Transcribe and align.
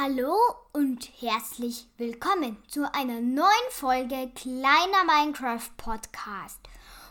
Hallo 0.00 0.36
und 0.72 1.10
herzlich 1.20 1.88
willkommen 1.96 2.56
zu 2.68 2.88
einer 2.94 3.20
neuen 3.20 3.70
Folge 3.70 4.30
Kleiner 4.32 5.04
Minecraft 5.04 5.70
Podcast. 5.76 6.60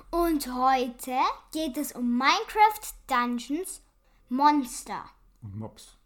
Und 0.09 0.47
heute 0.53 1.17
geht 1.51 1.75
es 1.75 1.91
um 1.91 2.17
Minecraft 2.17 2.93
Dungeons 3.07 3.81
Monster. 4.29 5.03
Und 5.41 5.57
Mops. 5.57 5.97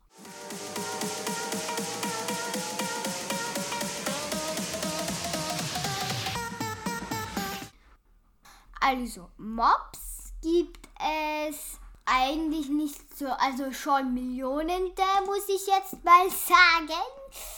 Also 8.79 9.29
Mobs 9.37 10.33
gibt 10.41 10.89
es 11.47 11.79
eigentlich 12.05 12.69
nicht 12.69 13.17
so, 13.17 13.27
also 13.27 13.71
schon 13.71 14.13
Millionende, 14.13 15.01
muss 15.25 15.47
ich 15.47 15.67
jetzt 15.67 16.03
mal 16.03 16.29
sagen. 16.29 16.99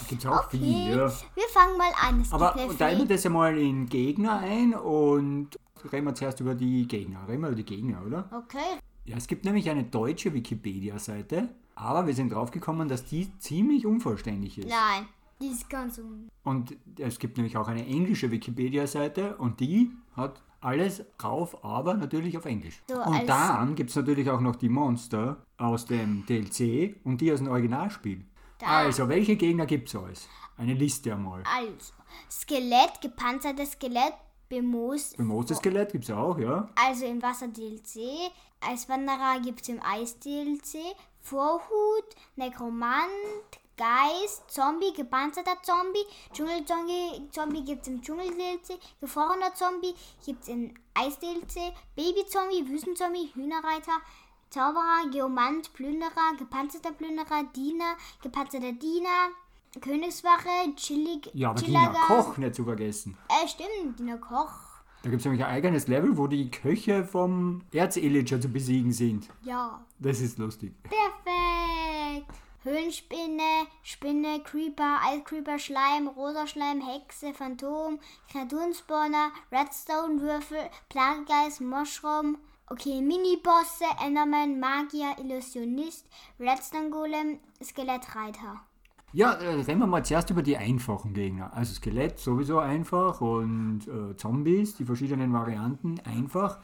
Gibt's 0.08 0.26
auch 0.26 0.46
Okay, 0.46 0.58
viel, 0.58 0.90
ja. 0.98 1.12
wir 1.36 1.48
fangen 1.52 1.78
mal 1.78 1.92
an. 2.02 2.22
Es 2.22 2.32
Aber 2.32 2.54
teilen 2.78 3.00
wir 3.00 3.06
das 3.08 3.24
ja 3.24 3.30
mal 3.30 3.58
in 3.58 3.88
Gegner 3.88 4.40
ein 4.40 4.74
und 4.76 5.58
reden 5.92 6.06
wir 6.06 6.16
zuerst 6.16 6.40
über 6.40 6.56
die 6.56 6.88
Gegner. 6.88 7.28
Reden 7.28 7.42
wir 7.42 7.48
über 7.50 7.56
die 7.58 7.66
Gegner, 7.66 8.02
oder? 8.06 8.30
Okay, 8.32 8.80
Ja, 9.06 9.18
es 9.18 9.28
gibt 9.28 9.46
nämlich 9.46 9.70
eine 9.70 9.84
deutsche 9.84 10.34
Wikipedia-Seite, 10.34 11.50
aber 11.76 12.06
wir 12.08 12.14
sind 12.14 12.32
draufgekommen, 12.32 12.88
dass 12.88 13.06
die 13.06 13.36
ziemlich 13.40 13.86
unvollständig 13.86 14.58
ist. 14.60 14.70
nein, 14.70 15.08
die 15.42 15.48
ist 15.48 15.70
ganz 15.70 15.98
un... 15.98 16.30
Und 16.44 16.76
es 17.00 17.18
gibt 17.20 17.38
nämlich 17.38 17.58
auch 17.58 17.68
eine 17.68 17.86
englische 17.86 18.30
Wikipedia-Seite 18.32 19.38
und 19.38 19.60
die 19.60 19.92
hat 20.16 20.42
alles 20.64 21.04
drauf, 21.18 21.64
aber 21.64 21.94
natürlich 21.94 22.38
auf 22.38 22.46
Englisch. 22.46 22.82
So, 22.88 23.02
und 23.02 23.28
dann 23.28 23.76
gibt 23.76 23.90
es 23.90 23.96
natürlich 23.96 24.30
auch 24.30 24.42
noch 24.42 24.56
die 24.56 24.70
Monster 24.70 25.46
aus 25.58 25.86
dem 25.86 26.26
DLC 26.26 26.96
und 27.04 27.22
die 27.22 27.32
aus 27.32 27.40
dem 27.40 27.50
Originalspiel. 27.50 28.26
Da. 28.60 28.66
Also, 28.68 29.10
welche 29.10 29.36
Gegner 29.36 29.66
gibt 29.66 29.90
es 29.90 29.96
alles? 29.96 30.30
Eine 30.58 30.74
Liste 30.74 31.14
einmal. 31.14 31.44
Also, 31.44 31.94
Skelett, 32.30 33.02
gepanzertes 33.02 33.72
Skelett, 33.74 34.14
bemoost. 34.50 35.18
Bemooste 35.18 35.56
Skelett 35.56 35.92
gibt 35.92 36.06
es 36.06 36.12
auch, 36.12 36.38
ja. 36.38 36.70
Also 36.76 37.06
im 37.06 37.22
Wasser-DLC. 37.22 38.32
Eiswanderer 38.62 39.40
gibt 39.44 39.62
es 39.62 39.70
im 39.70 39.82
Eis-DLC. 39.84 40.96
Vorhut, 41.20 42.06
Nekromant, 42.36 43.10
Geist, 43.78 44.44
Zombie, 44.52 44.94
gepanzerter 44.94 45.58
Zombie, 45.64 46.06
Dschungel-Zombie 46.34 47.30
Zombie 47.32 47.64
gibt 47.64 47.82
es 47.82 47.88
im 47.88 48.02
Dschungel-DLC. 48.02 48.80
Gefrorener 49.02 49.54
Zombie 49.56 49.96
gibt 50.26 50.44
es 50.44 50.50
im 50.50 50.74
Eis-DLC. 50.94 51.74
Baby-Zombie, 51.96 52.68
Wüstenzombie, 52.70 53.32
Hühnerreiter. 53.34 53.94
Zauberer, 54.52 55.10
Geomant, 55.12 55.74
Plünderer, 55.74 56.36
gepanzerter 56.38 56.92
Plünderer, 56.92 57.44
Diener, 57.56 57.96
gepanzerter 58.22 58.74
Diener, 58.74 59.30
Königswache, 59.82 60.76
Chillig, 60.76 61.32
Ja, 61.34 61.50
aber 61.50 61.62
Gina 61.62 61.80
Chillagas. 61.80 62.08
Koch 62.08 62.38
nicht 62.38 62.54
zu 62.54 62.64
vergessen. 62.64 63.18
Äh, 63.30 63.48
stimmt, 63.48 63.98
Diener 63.98 64.20
Koch. 64.20 64.54
Da 65.02 65.10
gibt 65.10 65.22
es 65.22 65.26
nämlich 65.26 65.44
ein 65.44 65.52
eigenes 65.52 65.88
Level, 65.88 66.16
wo 66.16 66.28
die 66.28 66.52
Köche 66.52 67.04
vom 67.04 67.64
Erzeliger 67.74 68.40
zu 68.40 68.48
besiegen 68.48 68.92
sind. 68.92 69.28
Ja. 69.42 69.84
Das 69.98 70.22
ist 70.22 70.38
lustig. 70.38 70.74
Perfekt. 70.84 72.32
Höhlenspinne, 72.64 73.68
Spinne, 73.84 74.42
Creeper, 74.44 75.00
Eiscreeper, 75.06 75.60
Schleim, 75.60 76.08
rosa 76.08 76.48
Schleim, 76.48 76.82
Hexe, 76.82 77.34
Phantom, 77.34 78.00
Kreaturenspawner, 78.32 79.32
Redstone-Würfel, 79.52 80.70
Plagegeist, 80.90 81.62
Mushroom. 81.62 82.38
Okay, 82.68 83.02
Minibosse, 83.02 83.86
Enderman, 84.04 84.60
Magier, 84.60 85.16
Illusionist, 85.20 86.08
Redstone-Golem, 86.40 87.40
Skelettreiter. 87.62 88.62
Ja, 89.12 89.34
äh, 89.34 89.62
reden 89.62 89.80
wir 89.80 89.86
mal 89.86 90.04
zuerst 90.04 90.32
über 90.32 90.42
die 90.42 90.58
einfachen 90.58 91.14
Gegner. 91.14 91.54
Also 91.54 91.76
Skelett 91.76 92.18
sowieso 92.18 92.58
einfach 92.58 93.22
und 93.22 93.82
äh, 93.88 94.16
Zombies, 94.18 94.76
die 94.76 94.86
verschiedenen 94.86 95.34
Varianten 95.34 96.00
einfach. 96.00 96.60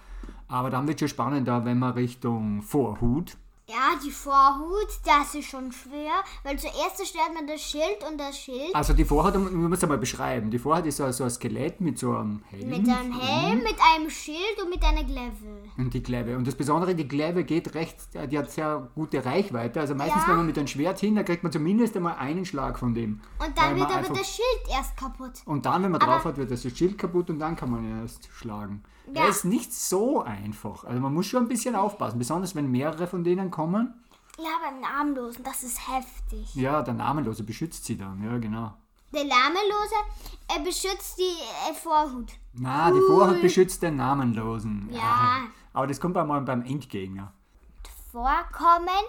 Aber 0.47 0.71
dann 0.71 0.87
wird 0.87 0.99
schon 0.99 1.09
spannender, 1.09 1.63
wenn 1.65 1.77
wir 1.77 1.95
Richtung 1.95 2.63
Vorhut. 2.63 3.37
Ja, 3.69 3.99
die 4.03 4.09
Vorhut, 4.09 4.87
das 5.05 5.35
ist 5.35 5.47
schon 5.47 5.71
schwer, 5.71 6.23
weil 6.43 6.57
zuerst 6.57 7.05
stellt 7.05 7.35
man 7.35 7.45
das 7.45 7.61
Schild 7.61 8.03
und 8.09 8.17
das 8.19 8.35
Schild 8.35 8.73
Also 8.73 8.93
die 8.93 9.05
Vorhut, 9.05 9.35
wir 9.35 9.39
müssen 9.41 9.83
es 9.83 9.87
mal 9.87 9.99
beschreiben. 9.99 10.49
Die 10.49 10.57
Vorhut 10.57 10.87
ist 10.87 10.97
so, 10.97 11.11
so 11.11 11.25
ein 11.25 11.29
Skelett 11.29 11.79
mit 11.79 11.99
so 11.99 12.15
einem 12.15 12.41
Helm. 12.49 12.67
mit 12.67 12.89
einem 12.89 13.19
Helm, 13.19 13.59
mit 13.59 13.75
einem 13.95 14.09
Schild 14.09 14.59
und 14.63 14.71
mit 14.71 14.83
einer 14.83 15.03
Gleve. 15.03 15.61
Und 15.77 15.93
die 15.93 16.01
Glaive. 16.01 16.35
Und 16.35 16.47
das 16.47 16.55
Besondere, 16.55 16.95
die 16.95 17.07
Glaive 17.07 17.43
geht 17.43 17.75
recht, 17.75 17.95
äh, 18.15 18.27
die 18.27 18.39
hat 18.39 18.49
sehr 18.49 18.89
gute 18.95 19.23
Reichweite. 19.23 19.79
Also 19.79 19.93
meistens, 19.93 20.23
Ja. 20.23 20.29
wenn 20.29 20.37
man 20.37 20.45
mit 20.47 20.57
einem 20.57 20.65
Schwert 20.67 20.99
hin, 20.99 21.15
da 21.15 21.21
kriegt 21.21 21.43
man 21.43 21.51
zumindest 21.51 21.95
einmal 21.95 22.15
einen 22.17 22.45
Schlag 22.45 22.79
von 22.79 22.95
dem. 22.95 23.21
Und 23.37 23.55
dann 23.55 23.75
wird 23.75 23.95
aber 23.95 24.15
das 24.15 24.35
Schild 24.35 24.75
erst 24.75 24.97
kaputt. 24.97 25.43
Und 25.45 25.67
dann, 25.67 25.83
wenn 25.83 25.91
man 25.91 25.99
drauf 25.99 26.25
hat, 26.25 26.37
wird 26.37 26.49
das 26.49 26.63
Schild 26.63 26.97
kaputt 26.97 27.29
und 27.29 27.37
dann 27.37 27.55
kann 27.55 27.69
man 27.69 28.01
erst 28.01 28.29
schlagen. 28.33 28.83
Ja. 29.13 29.23
Er 29.23 29.29
ist 29.29 29.45
nicht 29.45 29.73
so 29.73 30.21
einfach. 30.21 30.83
Also 30.83 30.99
man 30.99 31.13
muss 31.13 31.27
schon 31.27 31.43
ein 31.43 31.47
bisschen 31.47 31.75
aufpassen, 31.75 32.19
besonders 32.19 32.55
wenn 32.55 32.69
mehrere 32.69 33.07
von 33.07 33.23
denen 33.23 33.51
kommen. 33.51 33.93
Ja, 34.37 34.51
beim 34.63 34.79
Namenlosen, 34.79 35.43
das 35.43 35.63
ist 35.63 35.79
heftig. 35.89 36.55
Ja, 36.55 36.81
der 36.81 36.93
Namenlose 36.93 37.43
beschützt 37.43 37.85
sie 37.85 37.97
dann, 37.97 38.23
ja 38.23 38.37
genau. 38.37 38.73
Der 39.11 39.25
Namenlose, 39.25 39.95
er 40.47 40.59
beschützt 40.63 41.17
die 41.17 41.69
äh, 41.69 41.73
Vorhut. 41.73 42.31
Na, 42.53 42.91
die 42.91 43.01
Vorhut 43.01 43.41
beschützt 43.41 43.81
den 43.81 43.95
Namenlosen. 43.97 44.89
Ja. 44.91 45.41
Aber 45.73 45.87
das 45.87 45.99
kommt 45.99 46.15
einmal 46.15 46.41
beim 46.41 46.61
Endgegner. 46.61 47.33
Vorkommen 48.11 49.03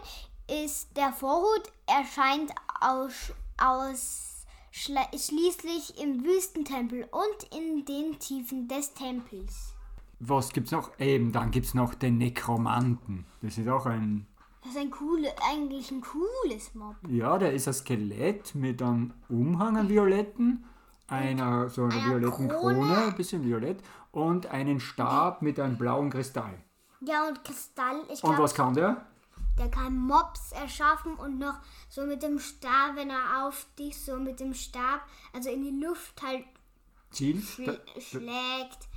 ist 0.65 0.97
der 0.97 1.13
Vorhut, 1.13 1.71
erscheint 1.87 2.53
aus, 2.81 3.33
aus 3.59 4.47
schließlich 4.73 6.01
im 6.01 6.25
Wüstentempel 6.25 7.09
und 7.11 7.57
in 7.57 7.85
den 7.85 8.19
Tiefen 8.19 8.69
des 8.69 8.95
Tempels. 8.95 9.75
Was 10.21 10.51
gibt's 10.53 10.71
noch? 10.71 10.91
Eben, 10.99 11.33
dann 11.33 11.51
gibt's 11.51 11.75
noch 11.75 11.95
den 11.95 12.19
Nekromanten. 12.19 13.25
Das 13.43 13.57
ist 13.59 13.69
auch 13.69 13.87
ein 13.87 14.27
Das 14.63 14.73
ist 14.73 14.79
ein 14.79 14.91
coole, 14.91 15.29
eigentlich 15.51 15.91
ein 15.91 16.03
cooles 16.03 16.75
Mob. 16.75 16.97
Ja, 17.09 17.39
der 17.39 17.53
ist 17.55 17.67
ein 17.67 17.75
Skelett 17.75 18.55
mit 18.55 18.83
einem 18.83 19.15
Umhang, 19.29 19.79
einem 19.79 19.89
violetten, 19.89 20.65
einer 21.09 21.69
so 21.71 21.85
einer 21.85 21.95
Einer 21.95 22.07
violetten 22.21 22.49
Krone. 22.49 22.75
Krone, 22.75 22.97
ein 23.07 23.17
bisschen 23.17 23.45
violett, 23.45 23.83
und 24.13 24.47
einen 24.47 24.79
Stab 24.81 25.41
mit 25.41 25.59
einem 25.59 25.79
blauen 25.79 26.11
Kristall. 26.11 26.63
Ja, 27.01 27.27
und 27.27 27.43
Kristall, 27.43 28.03
ich 28.13 28.23
Und 28.23 28.31
glaube, 28.31 28.43
was 28.43 28.55
kann 28.55 28.75
der? 28.75 29.07
der 29.59 29.71
kann 29.71 29.97
Mobs 29.97 30.53
erschaffen 30.53 31.15
und 31.15 31.39
noch 31.39 31.59
so 31.89 32.05
mit 32.07 32.23
dem 32.23 32.39
Stab, 32.39 32.95
wenn 32.97 33.11
er 33.11 33.47
auf 33.47 33.67
dich 33.79 33.99
so 33.99 34.17
mit 34.17 34.41
dem 34.41 34.55
Stab, 34.55 35.01
also 35.35 35.51
in 35.51 35.63
die 35.63 35.85
Luft 35.85 36.21
halt 36.23 36.45
Ziel? 37.11 37.41
schl 37.43 37.81
schlägt. 37.99 38.89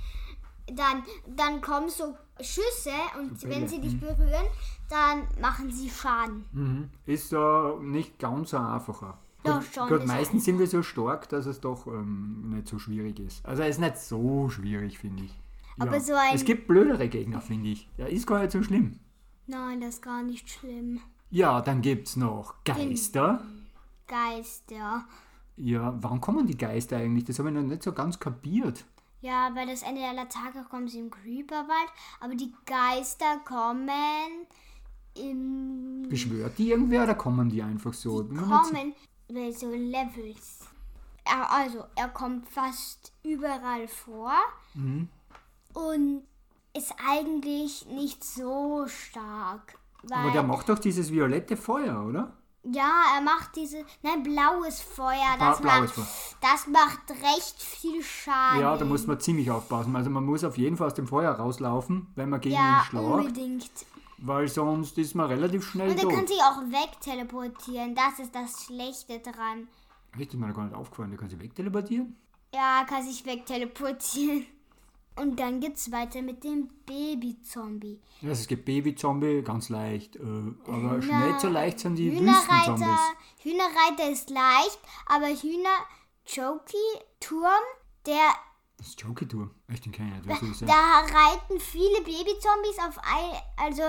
Dann, 0.66 1.02
dann 1.36 1.60
kommen 1.60 1.88
so 1.90 2.16
Schüsse 2.40 2.90
und 3.18 3.38
So 3.38 3.48
wenn 3.48 3.68
sie 3.68 3.80
dich 3.80 3.98
berühren, 4.00 4.46
dann 4.88 5.22
machen 5.40 5.70
sie 5.70 5.90
Schaden. 5.90 6.44
Mhm. 6.52 6.90
Ist 7.06 7.32
da 7.32 7.76
nicht 7.80 8.18
ganz 8.18 8.50
so 8.50 8.56
einfacher. 8.58 9.18
Doch, 9.42 9.56
Gut, 9.60 9.74
schon, 9.74 9.88
Gut, 9.88 10.00
ist 10.00 10.06
meistens 10.06 10.44
sind 10.46 10.58
wir 10.58 10.66
so 10.66 10.82
stark, 10.82 11.28
dass 11.28 11.44
es 11.44 11.60
doch 11.60 11.86
ähm, 11.86 12.50
nicht 12.54 12.66
so 12.66 12.78
schwierig 12.78 13.20
ist. 13.20 13.44
Also 13.44 13.62
er 13.62 13.68
ist 13.68 13.78
nicht 13.78 13.98
so 13.98 14.48
schwierig, 14.48 14.98
finde 14.98 15.24
ich. 15.24 15.38
Aber 15.78 16.00
so 16.00 16.14
ein- 16.14 16.34
es 16.34 16.44
gibt 16.44 16.66
blödere 16.66 17.08
Gegner, 17.08 17.40
finde 17.42 17.68
ich. 17.70 17.88
Ja, 17.98 18.06
ist 18.06 18.26
gar 18.26 18.40
nicht 18.40 18.52
so 18.52 18.62
schlimm. 18.62 18.98
Nein, 19.46 19.80
das 19.82 19.96
ist 19.96 20.02
gar 20.02 20.22
nicht 20.22 20.48
schlimm. 20.48 21.00
Ja, 21.30 21.60
dann 21.60 21.82
gibt 21.82 22.08
es 22.08 22.16
noch 22.16 22.54
Geister. 22.64 23.42
Geister. 24.06 25.04
Ja, 25.56 25.94
warum 26.00 26.20
kommen 26.20 26.46
die 26.46 26.56
Geister 26.56 26.96
eigentlich? 26.96 27.24
Das 27.24 27.38
habe 27.38 27.48
ich 27.50 27.54
noch 27.54 27.62
nicht 27.62 27.82
so 27.82 27.92
ganz 27.92 28.18
kapiert. 28.18 28.84
Ja, 29.24 29.54
weil 29.54 29.66
das 29.66 29.80
Ende 29.80 30.02
aller 30.04 30.28
Tage 30.28 30.62
kommen 30.68 30.86
sie 30.86 30.98
im 30.98 31.10
Creeperwald, 31.10 31.88
aber 32.20 32.34
die 32.34 32.52
Geister 32.66 33.38
kommen 33.46 34.46
im 35.14 36.06
Beschwört 36.10 36.58
die 36.58 36.68
irgendwer 36.72 37.04
oder 37.04 37.14
kommen 37.14 37.48
die 37.48 37.62
einfach 37.62 37.94
so? 37.94 38.20
Nicht 38.20 38.42
kommen 38.42 38.92
bei 39.32 39.50
so 39.50 39.70
Levels. 39.70 40.60
Also, 41.24 41.84
er 41.96 42.08
kommt 42.08 42.46
fast 42.50 43.12
überall 43.22 43.88
vor 43.88 44.34
Mhm. 44.74 45.08
und 45.72 46.24
ist 46.76 46.92
eigentlich 47.08 47.86
nicht 47.86 48.22
so 48.22 48.86
stark. 48.88 49.78
Aber 50.10 50.32
der 50.32 50.42
macht 50.42 50.68
doch 50.68 50.78
dieses 50.78 51.10
violette 51.10 51.56
Feuer, 51.56 52.04
oder? 52.04 52.36
Ja, 52.72 53.16
er 53.16 53.20
macht 53.20 53.56
diese, 53.56 53.84
nein, 54.02 54.22
blaues 54.22 54.80
Feuer, 54.80 55.36
das, 55.38 55.60
blaues 55.60 55.96
macht, 55.96 56.08
das 56.40 56.66
macht 56.66 57.10
recht 57.10 57.60
viel 57.60 58.02
Schaden. 58.02 58.60
Ja, 58.60 58.76
da 58.76 58.84
muss 58.84 59.06
man 59.06 59.20
ziemlich 59.20 59.50
aufpassen. 59.50 59.94
Also 59.94 60.10
man 60.10 60.24
muss 60.24 60.44
auf 60.44 60.56
jeden 60.56 60.76
Fall 60.76 60.86
aus 60.86 60.94
dem 60.94 61.06
Feuer 61.06 61.32
rauslaufen, 61.32 62.06
wenn 62.14 62.30
man 62.30 62.40
gegen 62.40 62.54
ihn 62.54 62.60
ja, 62.60 62.84
schlagt, 62.88 63.06
unbedingt. 63.06 63.70
weil 64.18 64.48
sonst 64.48 64.96
ist 64.98 65.14
man 65.14 65.26
relativ 65.26 65.68
schnell 65.68 65.90
Und 65.90 66.02
er 66.02 66.08
kann 66.08 66.26
sich 66.26 66.40
auch 66.40 66.60
wegteleportieren, 66.62 67.94
das 67.94 68.18
ist 68.18 68.34
das 68.34 68.64
Schlechte 68.64 69.20
dran. 69.20 69.68
Ist 70.18 70.32
mir 70.34 70.52
gar 70.52 70.64
nicht 70.64 70.76
aufgefallen, 70.76 71.10
der 71.10 71.18
kann 71.18 71.28
sich 71.28 71.40
wegteleportieren? 71.40 72.16
Ja, 72.54 72.80
er 72.80 72.86
kann 72.86 73.02
sich 73.02 73.26
wegteleportieren. 73.26 74.46
Und 75.16 75.38
dann 75.38 75.60
geht's 75.60 75.92
weiter 75.92 76.22
mit 76.22 76.42
dem 76.42 76.68
Baby-Zombie. 76.86 78.00
Ja, 78.20 78.30
es 78.30 78.46
gibt 78.48 78.64
Baby-Zombie, 78.64 79.42
ganz 79.42 79.68
leicht. 79.68 80.16
Äh, 80.16 80.20
aber 80.20 81.00
Hühner- 81.00 81.26
nicht 81.28 81.40
so 81.40 81.48
leicht 81.48 81.78
sind 81.80 81.96
die 81.96 82.10
Hühnerreiter, 82.10 82.72
Wüstenzombies. 82.72 83.00
Hühnerreiter 83.38 84.10
ist 84.10 84.30
leicht, 84.30 84.78
aber 85.06 85.28
Hühner 85.28 85.78
Jockey 86.26 86.76
Turm, 87.20 87.62
der 88.06 88.30
Das 88.78 88.88
ist 88.88 89.00
Jockey-Tour. 89.00 89.50
Echt, 89.68 89.84
den 89.86 89.92
kenn 89.92 90.12
ich 90.20 90.42
nicht. 90.42 90.56
Sein? 90.56 90.68
da 90.68 91.00
reiten 91.00 91.60
viele 91.60 92.00
Babyzombies 92.00 92.78
auf 92.78 92.98
ein 92.98 93.40
also 93.56 93.82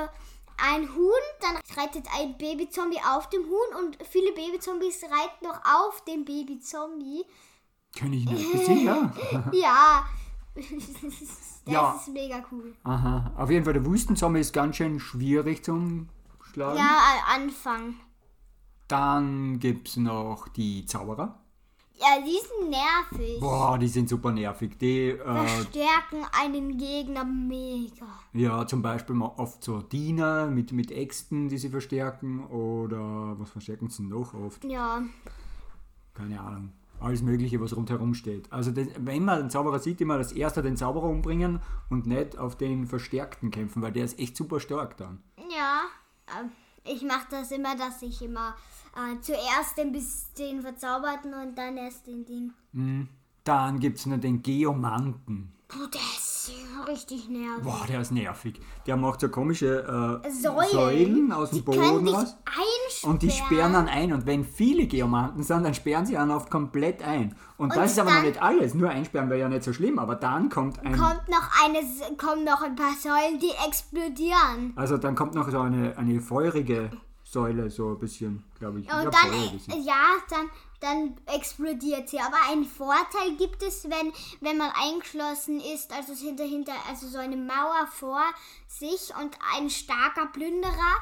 ein 0.57 0.88
Huhn, 0.95 1.12
dann 1.42 1.57
reitet 1.75 2.06
ein 2.18 2.38
Babyzombie 2.38 3.00
auf 3.10 3.30
dem 3.30 3.44
Huhn 3.45 3.83
und 3.83 3.98
viele 4.06 4.31
Babyzombies 4.31 5.04
reiten 5.04 5.45
noch 5.48 5.60
auf 5.66 6.04
dem 6.06 6.24
Babyzombie. 6.24 7.25
Kenn 7.95 8.13
ich 8.13 8.25
nicht. 8.25 8.54
Du 8.54 8.57
sicher? 8.60 9.12
Ja. 9.54 10.06
Das 10.56 11.62
Ja. 11.68 11.96
ist 12.00 12.07
mega 12.13 12.44
cool. 12.52 12.74
Aha. 12.84 13.31
Auf 13.38 13.50
jeden 13.50 13.63
Fall, 13.66 13.74
der 13.74 13.86
Wüstenzombie 13.86 14.40
ist 14.40 14.54
ganz 14.54 14.78
schön 14.78 15.00
schwierig 15.00 15.63
zum 15.63 16.07
Schlagen. 16.52 16.78
Ja, 16.78 16.98
am 17.34 17.44
Anfang. 17.44 17.96
Dann 18.88 19.60
gibt 19.60 19.88
es 19.90 19.98
noch 19.98 20.48
die 20.50 20.86
Zauberer. 20.86 21.40
Ja, 21.98 22.19
die 22.22 22.38
sind 22.38 22.69
nervig. 22.69 23.40
Boah, 23.40 23.78
die 23.80 23.88
sind 23.88 24.10
super 24.10 24.31
nervig. 24.31 24.78
Die, 24.80 25.12
äh, 25.12 25.18
Verstärken 25.48 26.25
einen 26.38 26.78
Gegner 26.78 27.24
mega. 27.24 28.06
ja, 28.34 28.68
zum 28.68 28.81
Beispiel 28.81 29.16
mal 29.16 29.31
oft 29.38 29.63
so 29.63 29.81
Diener 29.81 30.48
mit, 30.48 30.74
mit 30.74 30.92
Äxten, 30.92 31.48
die 31.48 31.58
sie 31.58 31.69
verstärken. 31.69 32.46
Oder 32.48 33.40
was 33.40 33.50
verstärken 33.50 33.90
sie 33.90 34.04
noch 34.04 34.34
oft? 34.34 34.63
Ja. 34.66 35.01
Keine 36.13 36.40
Ahnung. 36.40 36.74
Alles 37.00 37.22
Mögliche, 37.22 37.60
was 37.62 37.76
rundherum 37.76 38.14
steht. 38.14 38.52
Also, 38.52 38.72
das, 38.72 38.88
wenn 38.98 39.26
man 39.26 39.40
einen 39.40 39.50
Zauberer 39.50 39.80
sieht, 39.80 40.02
immer 40.02 40.16
als 40.16 40.32
erster 40.32 40.62
den 40.62 40.78
Zauberer 40.78 41.08
umbringen 41.10 41.60
und 41.90 42.08
nicht 42.08 42.38
auf 42.38 42.58
den 42.58 42.88
Verstärkten 42.88 43.52
kämpfen, 43.52 43.82
weil 43.82 43.92
der 43.92 44.06
ist 44.06 44.20
echt 44.20 44.36
super 44.38 44.60
stark 44.60 44.98
dann. 44.98 45.22
Ja. 45.38 45.82
ähm, 46.40 46.52
Ich 46.84 47.04
mache 47.04 47.28
das 47.30 47.52
immer, 47.52 47.76
dass 47.76 48.02
ich 48.02 48.22
immer 48.22 48.56
äh, 48.96 49.20
zuerst 49.22 49.78
den 49.78 49.92
den 50.38 50.62
Verzauberten 50.62 51.34
und 51.34 51.58
dann 51.58 51.78
erst 51.78 52.08
den 52.08 52.26
Ding. 52.26 53.08
Dann 53.44 53.80
gibt 53.80 54.00
es 54.00 54.06
noch 54.06 54.20
den 54.20 54.42
Geomanten. 54.42 55.52
Puh, 55.68 55.88
der 55.88 56.00
ist 56.50 56.88
richtig 56.88 57.30
nervig. 57.30 57.64
Boah, 57.64 57.86
der 57.88 58.02
ist 58.02 58.12
nervig. 58.12 58.60
Der 58.86 58.98
macht 58.98 59.20
so 59.20 59.30
komische 59.30 60.22
äh, 60.24 60.30
Säulen. 60.30 60.70
Säulen 60.72 61.32
aus 61.32 61.50
dem 61.50 61.58
Die 61.58 61.62
Boden 61.64 62.08
raus. 62.08 62.36
Und 63.04 63.22
die 63.22 63.32
sperren 63.32 63.74
dann 63.74 63.88
ein. 63.88 64.14
Und 64.14 64.26
wenn 64.26 64.44
viele 64.44 64.88
Geomanten 64.88 65.44
sind, 65.44 65.64
dann 65.64 65.74
sperren 65.74 66.06
sie 66.06 66.18
einen 66.18 66.32
oft 66.32 66.50
komplett 66.50 67.04
ein. 67.04 67.36
Und, 67.58 67.72
Und 67.72 67.76
das 67.76 67.92
ist 67.92 68.00
aber 68.00 68.14
noch 68.14 68.24
nicht 68.24 68.42
alles. 68.42 68.74
Nur 68.74 68.90
einsperren 68.90 69.30
wäre 69.30 69.40
ja 69.40 69.50
nicht 69.50 69.64
so 69.64 69.74
schlimm. 69.74 70.00
Aber 70.00 70.16
dann 70.16 70.50
kommt 70.50 70.80
ein. 70.80 70.94
Kommt 70.94 71.28
noch 71.30 71.50
eine, 71.64 71.80
kommen 72.18 72.44
noch 72.44 72.62
ein 72.62 72.76
paar 72.76 72.94
Säulen, 72.94 73.40
die 73.40 73.52
explodieren. 73.68 74.74
Also 74.76 74.98
dann 74.98 75.16
kommt 75.16 75.36
noch 75.36 75.50
so 75.50 75.60
eine, 75.60 75.98
eine 75.98 76.22
feurige 76.22 76.90
Säule, 77.25 77.72
so 77.72 77.89
ein 77.89 78.00
bisschen, 78.00 78.44
glaube 78.60 78.80
ich. 78.80 78.86
Und 78.86 79.06
dann, 79.13 79.83
ja, 79.83 80.16
dann, 80.30 80.50
dann 80.80 81.16
explodiert 81.25 82.07
sie. 82.07 82.19
Aber 82.19 82.38
einen 82.51 82.66
Vorteil 82.66 83.36
gibt 83.38 83.63
es, 83.63 83.86
wenn, 83.86 84.13
wenn 84.42 84.57
man 84.57 84.72
eingeschlossen 84.75 85.60
ist, 85.60 85.92
also 85.92 86.13
hinter, 86.13 86.44
hinter, 86.45 86.74
also 86.88 87.07
so 87.07 87.18
eine 87.18 87.36
Mauer 87.36 87.88
vor 87.92 88.22
sich 88.68 89.12
und 89.19 89.36
ein 89.57 89.69
starker 89.72 90.27
Plünderer 90.27 90.95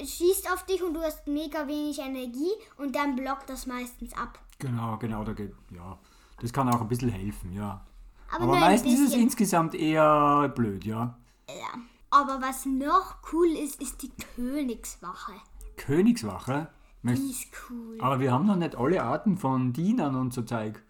schießt 0.00 0.52
auf 0.52 0.64
dich 0.66 0.82
und 0.82 0.94
du 0.94 1.02
hast 1.02 1.26
mega 1.26 1.66
wenig 1.66 1.98
Energie 1.98 2.52
und 2.76 2.94
dann 2.94 3.16
blockt 3.16 3.50
das 3.50 3.66
meistens 3.66 4.12
ab. 4.16 4.38
Genau, 4.60 4.96
genau, 4.98 5.24
da 5.24 5.32
geht. 5.32 5.52
Ja. 5.74 5.98
Das 6.40 6.52
kann 6.52 6.68
auch 6.68 6.80
ein 6.80 6.88
bisschen 6.88 7.10
helfen, 7.10 7.52
ja. 7.52 7.84
Aber, 8.30 8.44
Aber 8.44 8.56
meistens 8.56 9.00
ist 9.00 9.08
es 9.08 9.14
insgesamt 9.14 9.74
eher 9.74 10.48
blöd, 10.54 10.84
ja. 10.84 11.18
Ja. 11.48 11.80
Aber 12.10 12.40
was 12.40 12.66
noch 12.66 13.16
cool 13.32 13.48
ist, 13.48 13.80
ist 13.80 14.02
die 14.02 14.10
Königswache. 14.36 15.32
Königswache. 15.76 16.68
Die 17.02 17.12
ist 17.30 17.46
cool. 17.70 17.98
Aber 18.00 18.18
wir 18.18 18.32
haben 18.32 18.46
noch 18.46 18.56
nicht 18.56 18.74
alle 18.76 19.02
Arten 19.02 19.36
von 19.38 19.72
Dienern 19.72 20.16
und 20.16 20.34
so 20.34 20.42
Zeug. 20.42 20.82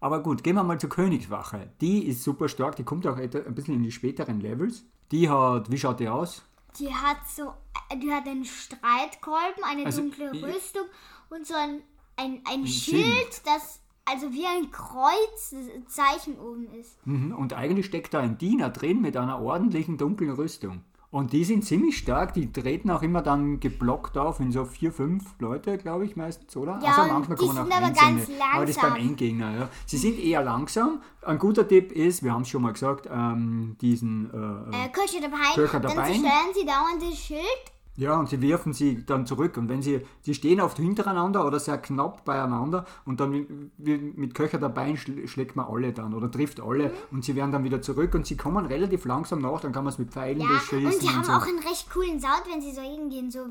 Aber 0.00 0.22
gut, 0.22 0.44
gehen 0.44 0.56
wir 0.56 0.62
mal 0.62 0.78
zur 0.78 0.90
Königswache. 0.90 1.70
Die 1.80 2.06
ist 2.06 2.22
super 2.22 2.48
stark, 2.48 2.76
die 2.76 2.84
kommt 2.84 3.06
auch 3.06 3.16
ein 3.16 3.30
bisschen 3.54 3.74
in 3.74 3.82
die 3.82 3.92
späteren 3.92 4.40
Levels. 4.40 4.84
Die 5.10 5.30
hat, 5.30 5.70
wie 5.70 5.78
schaut 5.78 6.00
die 6.00 6.08
aus? 6.08 6.42
Die 6.78 6.92
hat 6.92 7.26
so, 7.26 7.54
die 8.02 8.12
hat 8.12 8.26
einen 8.26 8.44
Streitkolben, 8.44 9.64
eine 9.64 9.86
Also, 9.86 10.02
dunkle 10.02 10.32
Rüstung 10.32 10.82
und 11.30 11.46
so 11.46 11.54
ein, 11.54 11.80
ein, 12.16 12.42
ein 12.46 12.66
Schild. 12.66 13.04
Schild, 13.06 13.42
das 13.46 13.80
also 14.04 14.30
wie 14.32 14.44
ein 14.44 14.70
Kreuzzeichen 14.70 16.38
oben 16.38 16.68
ist. 16.74 17.06
Mhm, 17.06 17.34
Und 17.34 17.52
eigentlich 17.54 17.86
steckt 17.86 18.12
da 18.12 18.20
ein 18.20 18.36
Diener 18.38 18.70
drin 18.70 19.00
mit 19.00 19.16
einer 19.16 19.40
ordentlichen 19.40 19.96
dunklen 19.96 20.32
Rüstung. 20.32 20.82
Und 21.14 21.32
die 21.32 21.44
sind 21.44 21.64
ziemlich 21.64 21.96
stark, 21.96 22.34
die 22.34 22.52
treten 22.52 22.90
auch 22.90 23.00
immer 23.02 23.22
dann 23.22 23.60
geblockt 23.60 24.18
auf 24.18 24.40
in 24.40 24.50
so 24.50 24.64
vier, 24.64 24.90
fünf 24.90 25.22
Leute, 25.38 25.78
glaube 25.78 26.04
ich 26.06 26.16
meistens, 26.16 26.56
oder? 26.56 26.80
Ja, 26.82 27.02
und 27.04 27.12
manchmal 27.12 27.38
die 27.38 27.46
kommen 27.46 27.56
sind 27.56 27.72
auch 27.72 27.76
aber 27.76 27.86
einzelne. 27.86 28.16
ganz 28.16 28.30
Aber 28.52 28.60
das 28.62 28.70
ist 28.70 28.80
beim 28.82 28.90
langsam. 28.90 29.08
Endgegner, 29.10 29.56
ja. 29.56 29.68
Sie 29.86 29.96
sind 29.96 30.18
eher 30.18 30.42
langsam. 30.42 31.00
Ein 31.22 31.38
guter 31.38 31.68
Tipp 31.68 31.92
ist, 31.92 32.24
wir 32.24 32.32
haben 32.32 32.42
es 32.42 32.48
schon 32.48 32.62
mal 32.62 32.72
gesagt, 32.72 33.08
ähm, 33.08 33.76
diesen 33.80 34.28
äh, 34.34 34.36
äh, 34.76 34.86
Äh, 34.86 34.88
Köche 34.88 35.20
dabei, 35.20 35.54
Köcher 35.54 35.78
dann 35.78 35.94
dabei. 35.94 36.08
zerstören 36.08 36.52
sie 36.52 36.66
dauernd 36.66 37.00
das 37.00 37.16
Schild. 37.16 37.73
Ja, 37.96 38.18
und 38.18 38.28
sie 38.28 38.42
werfen 38.42 38.72
sie 38.72 39.04
dann 39.06 39.24
zurück. 39.24 39.56
Und 39.56 39.68
wenn 39.68 39.80
sie, 39.80 40.04
sie 40.22 40.34
stehen 40.34 40.60
oft 40.60 40.76
hintereinander 40.78 41.46
oder 41.46 41.60
sehr 41.60 41.78
knapp 41.78 42.24
beieinander 42.24 42.86
und 43.04 43.20
dann 43.20 43.70
mit, 43.78 44.34
Köcher 44.34 44.58
dabei 44.58 44.96
schl 44.96 45.28
schlägt 45.28 45.54
man 45.54 45.66
alle 45.66 45.92
dann 45.92 46.12
oder 46.12 46.28
trifft 46.30 46.60
alle 46.60 46.88
Mhm. 46.88 46.92
und 47.12 47.24
sie 47.24 47.36
werden 47.36 47.52
dann 47.52 47.62
wieder 47.62 47.80
zurück 47.82 48.14
und 48.14 48.26
sie 48.26 48.36
kommen 48.36 48.66
relativ 48.66 49.04
langsam 49.04 49.40
nach, 49.40 49.60
dann 49.60 49.70
kann 49.72 49.84
man 49.84 49.92
es 49.92 49.98
mit 49.98 50.10
Pfeilen 50.10 50.40
Ja, 50.40 50.48
beschießen. 50.48 50.86
und 50.86 51.02
die 51.02 51.08
haben 51.08 51.22
so. 51.24 51.32
auch 51.32 51.46
einen 51.46 51.60
recht 51.60 51.88
coolen 51.90 52.20
Sound, 52.20 52.42
wenn 52.52 52.60
sie 52.60 52.72
so 52.72 52.80
hingehen, 52.82 53.30
so 53.30 53.46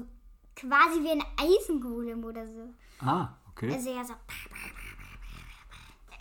quasi 0.56 1.01
wie 1.01 1.12
ein 1.12 1.24
Eisengolem 1.40 2.24
oder 2.25 2.45
so. 2.45 2.74
Ah, 3.06 3.30
okay. 3.50 3.72
Also 3.74 3.90
ja, 3.92 4.04
so. 4.04 4.13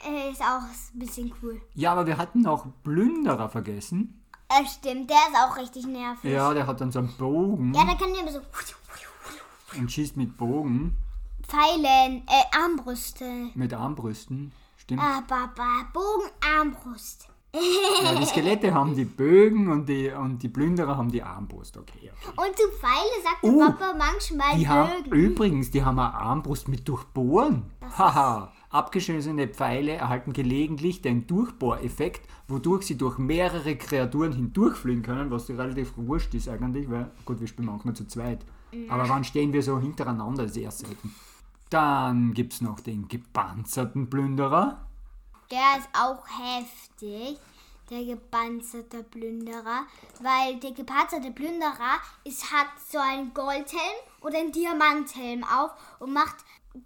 Äh, 0.09 0.31
Ist 0.31 0.41
auch 0.43 0.63
ein 0.63 0.99
bisschen 0.99 1.33
cool. 1.43 1.61
Ja, 1.75 1.93
aber 1.93 2.07
wir 2.07 2.19
hatten 2.19 2.41
noch 2.43 2.67
Plünderer 2.83 3.49
vergessen. 3.49 4.22
Äh, 4.61 4.67
stimmt, 4.67 5.11
der 5.11 5.17
ist 5.17 5.37
auch 5.37 5.57
richtig 5.57 5.87
nervig. 5.87 6.31
Ja, 6.31 6.53
der 6.53 6.67
hat 6.67 6.81
dann 6.81 6.93
so 6.93 6.99
einen 6.99 7.17
Bogen 7.17 7.73
Ja, 7.75 7.85
da 7.85 7.95
kann 7.95 8.13
der 8.13 8.23
immer 8.23 8.33
so 8.33 8.41
und 9.79 9.91
schießt 9.91 10.17
mit 10.17 10.37
Bogen, 10.37 10.97
Pfeilen, 11.47 12.23
äh, 12.27 12.57
Armbrüste. 12.57 13.51
mit 13.55 13.73
Armbrüsten. 13.73 14.53
Stimmt. 14.77 15.03
Ah, 15.03 15.23
Papa, 15.27 15.87
Bogen, 15.93 16.31
Armbrust. 16.59 17.29
Ja, 17.55 18.15
die 18.19 18.25
Skelette 18.25 18.73
haben 18.73 18.95
die 18.97 19.05
Bögen 19.05 19.69
und 19.71 19.87
die, 19.89 20.11
und 20.11 20.43
die 20.43 20.49
Plünderer 20.49 20.97
haben 20.97 21.11
die 21.13 21.23
Armbrust. 21.23 21.77
Okay, 21.77 22.11
okay. 22.11 22.49
Und 22.49 22.57
zu 22.57 22.67
Pfeile 22.79 23.23
sagt 23.23 23.43
Oh, 23.43 23.59
der 23.59 23.73
Papa 23.73 23.95
manchmal 23.99 24.57
Die 24.57 24.67
haben 24.67 25.03
Bögen. 25.05 25.13
übrigens, 25.33 25.71
die 25.71 25.85
haben 25.85 25.99
eine 25.99 26.15
Armbrust 26.15 26.69
mit 26.69 26.89
Durchbohren. 26.89 27.65
Haha. 27.99 28.53
Abgeschossene 28.71 29.49
Pfeile 29.49 29.93
erhalten 29.93 30.33
gelegentlich 30.33 31.03
den 31.03 31.27
Durchbohreffekt, 31.27 32.27
wodurch 32.49 32.85
sie 32.87 32.97
durch 32.97 33.19
mehrere 33.19 33.77
Kreaturen 33.77 34.33
hindurchfliegen 34.33 35.03
können, 35.03 35.31
was 35.31 35.51
relativ 35.51 35.93
wurscht 35.97 36.33
ist 36.35 36.49
eigentlich, 36.49 36.91
weil, 36.91 37.11
gut, 37.27 37.39
wir 37.41 37.47
spielen 37.49 37.67
manchmal 37.67 37.93
zu 37.95 38.07
zweit. 38.09 38.47
Aber 38.89 39.07
wann 39.11 39.25
stehen 39.25 39.53
wir 39.53 39.63
so 39.63 39.79
hintereinander, 39.79 40.45
das 40.45 40.53
ist 40.53 40.57
eher 40.57 40.71
selten. 40.71 41.15
Dann 41.69 42.33
gibt 42.33 42.55
es 42.55 42.61
noch 42.63 42.81
den 42.81 43.09
gepanzerten 43.09 44.09
Plünderer. 44.09 44.87
Der 45.53 45.79
ist 45.79 45.89
auch 45.93 46.25
heftig, 46.27 47.39
der 47.91 48.07
gepanzerte 48.07 49.03
Plünderer, 49.03 49.85
weil 50.23 50.59
der 50.61 50.73
gepanzerte 50.73 51.31
Plünderer 51.31 52.01
ist, 52.25 52.51
hat 52.51 52.69
so 52.91 52.97
einen 52.97 53.35
Goldhelm 53.35 53.99
oder 54.23 54.39
einen 54.39 54.51
Diamanthelm 54.51 55.45
auf 55.45 55.73
und 55.99 56.15
macht, 56.15 56.37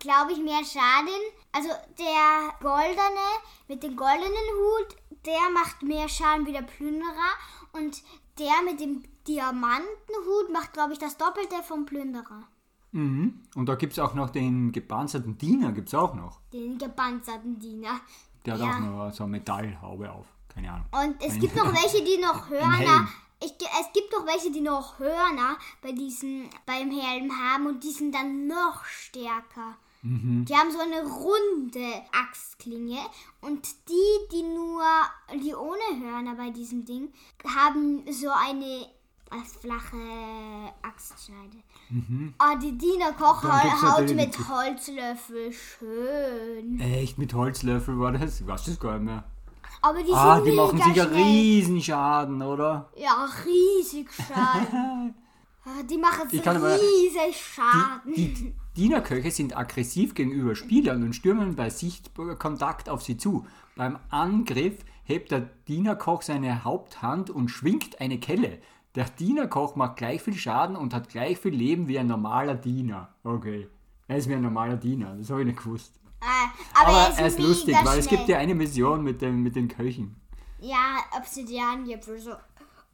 glaube 0.00 0.32
ich, 0.32 0.38
mehr 0.38 0.64
Schaden. 0.64 1.14
Also 1.52 1.68
der 1.96 2.54
goldene 2.58 3.28
mit 3.68 3.84
dem 3.84 3.94
goldenen 3.94 4.26
Hut, 4.26 4.96
der 5.24 5.48
macht 5.54 5.84
mehr 5.84 6.08
Schaden 6.08 6.44
wie 6.44 6.52
der 6.52 6.62
Plünderer 6.62 7.34
und 7.72 8.02
der 8.40 8.62
mit 8.64 8.80
dem 8.80 9.04
Diamantenhut 9.28 10.50
macht, 10.52 10.72
glaube 10.72 10.92
ich, 10.92 10.98
das 10.98 11.16
Doppelte 11.16 11.62
vom 11.62 11.86
Plünderer. 11.86 12.48
Mhm. 12.96 13.42
Und 13.54 13.68
da 13.68 13.74
gibt 13.74 13.92
es 13.92 13.98
auch 13.98 14.14
noch 14.14 14.30
den 14.30 14.72
gepanzerten 14.72 15.36
Diener, 15.36 15.72
gibt 15.72 15.88
es 15.88 15.94
auch 15.94 16.14
noch. 16.14 16.40
Den 16.52 16.78
gepanzerten 16.78 17.58
Diener. 17.58 18.00
Der 18.46 18.54
hat 18.54 18.60
Ja. 18.60 18.70
auch 18.76 18.80
noch 18.80 19.12
so 19.12 19.24
eine 19.24 19.32
Metallhaube 19.32 20.10
auf. 20.10 20.26
Keine 20.54 20.72
Ahnung. 20.72 20.86
Und 20.92 21.22
es 21.22 21.34
Ein- 21.34 21.40
gibt 21.40 21.56
noch 21.56 21.72
welche, 21.72 22.02
die 22.04 22.18
noch. 22.18 22.48
Hörner. 22.48 23.08
Ich, 23.42 23.52
es 23.52 23.92
gibt 23.92 24.10
noch 24.12 24.24
welche, 24.26 24.50
die 24.50 24.62
noch 24.62 24.98
Hörner 24.98 25.58
bei 25.82 25.92
diesen, 25.92 26.48
beim 26.64 26.90
Helm 26.90 27.30
haben 27.38 27.66
und 27.66 27.84
die 27.84 27.90
sind 27.90 28.14
dann 28.14 28.46
noch 28.46 28.84
stärker. 28.86 29.76
Die 30.08 30.54
haben 30.56 30.70
so 30.70 30.78
eine 30.78 31.02
runde 31.04 32.02
Axtklinge 32.12 32.98
und 33.40 33.66
die, 33.88 34.28
die 34.30 34.42
nur, 34.44 34.84
die 35.34 35.52
ohne 35.52 36.00
Hörner 36.00 36.36
bei 36.36 36.50
diesem 36.50 36.84
Ding, 36.84 37.12
haben 37.44 38.04
so 38.12 38.28
eine 38.30 38.86
äh, 39.30 39.44
flache 39.60 40.72
Axtschneide. 40.82 41.56
Oh, 42.38 42.58
die 42.62 42.76
Diener 42.76 43.12
Koch 43.12 43.42
haut 43.44 44.14
mit 44.14 44.36
Holzlöffel 44.48 45.52
schön. 45.52 46.80
Echt, 46.80 47.18
mit 47.18 47.34
Holzlöffel 47.34 47.98
war 47.98 48.12
das? 48.12 48.40
Ich 48.40 48.46
weiß 48.46 48.64
das 48.64 48.80
gar 48.80 48.94
nicht 48.94 49.04
mehr. 49.04 49.24
Aber 49.82 50.02
die 50.02 50.12
Ah, 50.12 50.36
sind 50.36 50.46
die 50.46 50.52
machen 50.56 50.78
sicher 50.78 51.06
schnell. 51.08 51.22
riesen 51.22 51.82
Schaden, 51.82 52.42
oder? 52.42 52.90
Ja, 52.96 53.28
riesig 53.44 54.08
Schaden. 54.12 55.14
Ah, 55.68 55.82
die 55.82 55.98
machen 55.98 56.28
riesig 56.30 57.36
Schaden. 57.44 58.14
Die, 58.14 58.32
die 58.32 58.54
Dienerköche 58.76 59.32
sind 59.32 59.56
aggressiv 59.56 60.14
gegenüber 60.14 60.54
Spielern 60.54 61.02
und 61.02 61.12
stürmen 61.14 61.56
bei 61.56 61.70
Sichtkontakt 61.70 62.88
auf 62.88 63.02
sie 63.02 63.16
zu. 63.16 63.44
Beim 63.74 63.98
Angriff 64.10 64.84
hebt 65.02 65.32
der 65.32 65.40
Dienerkoch 65.66 66.22
seine 66.22 66.62
Haupthand 66.62 67.30
und 67.30 67.48
schwingt 67.48 68.00
eine 68.00 68.18
Kelle. 68.20 68.58
Der 68.96 69.04
Dienerkoch 69.04 69.76
macht 69.76 69.96
gleich 69.96 70.22
viel 70.22 70.34
Schaden 70.34 70.74
und 70.74 70.94
hat 70.94 71.10
gleich 71.10 71.38
viel 71.38 71.54
Leben 71.54 71.86
wie 71.86 71.98
ein 71.98 72.06
normaler 72.06 72.54
Diener. 72.54 73.14
Okay. 73.22 73.68
Er 74.08 74.16
ist 74.16 74.28
wie 74.28 74.34
ein 74.34 74.42
normaler 74.42 74.76
Diener, 74.76 75.14
das 75.16 75.28
habe 75.30 75.42
ich 75.42 75.46
nicht 75.46 75.58
gewusst. 75.58 76.00
Ah, 76.20 76.48
aber, 76.74 76.88
Aber, 76.88 76.98
er 76.98 77.10
ist, 77.10 77.18
er 77.20 77.26
ist 77.26 77.38
lustig, 77.38 77.74
weil 77.74 77.82
schnell. 77.84 77.98
es 77.98 78.08
gibt 78.08 78.28
ja 78.28 78.38
eine 78.38 78.54
Mission 78.54 79.04
mit, 79.04 79.20
dem, 79.20 79.42
mit 79.42 79.54
den 79.54 79.68
Köchen. 79.68 80.16
Ja, 80.60 80.96
Obsidian-Gipfel 81.14 82.18
so. 82.18 82.32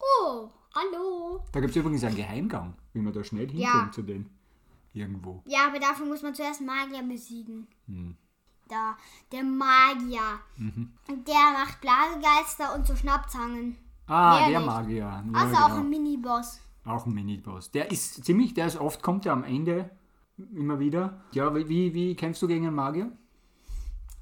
Oh, 0.00 0.48
hallo. 0.74 1.44
Da 1.52 1.60
gibt 1.60 1.70
es 1.70 1.76
übrigens 1.76 2.02
einen 2.02 2.16
Geheimgang, 2.16 2.74
wie 2.92 3.00
man 3.00 3.12
da 3.12 3.22
schnell 3.22 3.48
hinkommt 3.48 3.94
zu 3.94 4.02
denen. 4.02 4.28
Irgendwo. 4.94 5.42
Ja, 5.46 5.68
aber 5.68 5.78
dafür 5.78 6.06
muss 6.06 6.22
man 6.22 6.34
zuerst 6.34 6.60
Magier 6.60 7.02
besiegen. 7.02 7.68
Hm. 7.86 8.16
Da, 8.68 8.96
der 9.30 9.44
Magier. 9.44 10.40
Mhm. 10.56 10.92
Und 11.08 11.28
der 11.28 11.52
macht 11.52 11.80
Blasegeister 11.80 12.74
und 12.74 12.86
so 12.86 12.96
Schnappzangen. 12.96 13.76
Ah, 14.12 14.40
Mehr 14.40 14.48
der 14.50 14.58
nicht. 14.60 14.66
Magier. 14.66 14.96
Ja, 14.98 15.24
Also 15.32 15.54
genau. 15.54 15.66
auch 15.66 15.70
ein 15.78 15.88
Miniboss. 15.90 16.60
Auch 16.84 17.06
ein 17.06 17.14
Miniboss. 17.14 17.70
Der 17.70 17.90
ist 17.90 18.24
ziemlich, 18.24 18.54
der 18.54 18.66
ist 18.66 18.76
oft, 18.76 19.02
kommt 19.02 19.24
er 19.26 19.32
am 19.32 19.44
Ende 19.44 19.90
immer 20.54 20.78
wieder. 20.78 21.22
Ja, 21.32 21.54
wie, 21.54 21.68
wie, 21.68 21.94
wie 21.94 22.14
kämpfst 22.16 22.42
du 22.42 22.46
gegen 22.48 22.66
einen 22.66 22.74
Magier? 22.76 23.10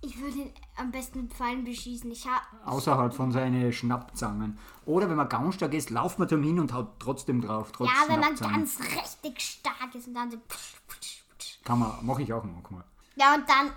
Ich 0.02 0.18
würde 0.20 0.38
ihn 0.38 0.50
am 0.76 0.90
besten 0.90 1.22
mit 1.22 1.34
Pfeilen 1.34 1.64
beschießen. 1.64 2.10
Ich 2.10 2.26
habe 2.26 2.40
Außerhalb 2.64 3.12
von 3.12 3.32
seinen 3.32 3.70
Schnappzangen. 3.72 4.56
Oder 4.86 5.10
wenn 5.10 5.16
man 5.16 5.28
ganz 5.28 5.56
stark 5.56 5.74
ist, 5.74 5.90
lauft 5.90 6.18
man 6.18 6.28
zum 6.28 6.42
hin 6.42 6.58
und 6.58 6.72
haut 6.72 6.98
trotzdem 6.98 7.40
drauf. 7.42 7.70
Trotz 7.72 7.88
Ja, 7.90 8.08
wenn 8.08 8.20
man 8.20 8.34
ganz 8.34 8.78
richtig 8.80 9.40
stark 9.40 9.94
ist 9.94 10.06
und 10.08 10.14
dann 10.14 10.30
so. 10.30 10.38
Kann 11.64 11.78
man, 11.80 11.92
mache 12.06 12.22
ich 12.22 12.32
auch 12.32 12.44
manchmal. 12.44 12.84
Ja, 13.16 13.34
und 13.34 13.44
dann 13.48 13.70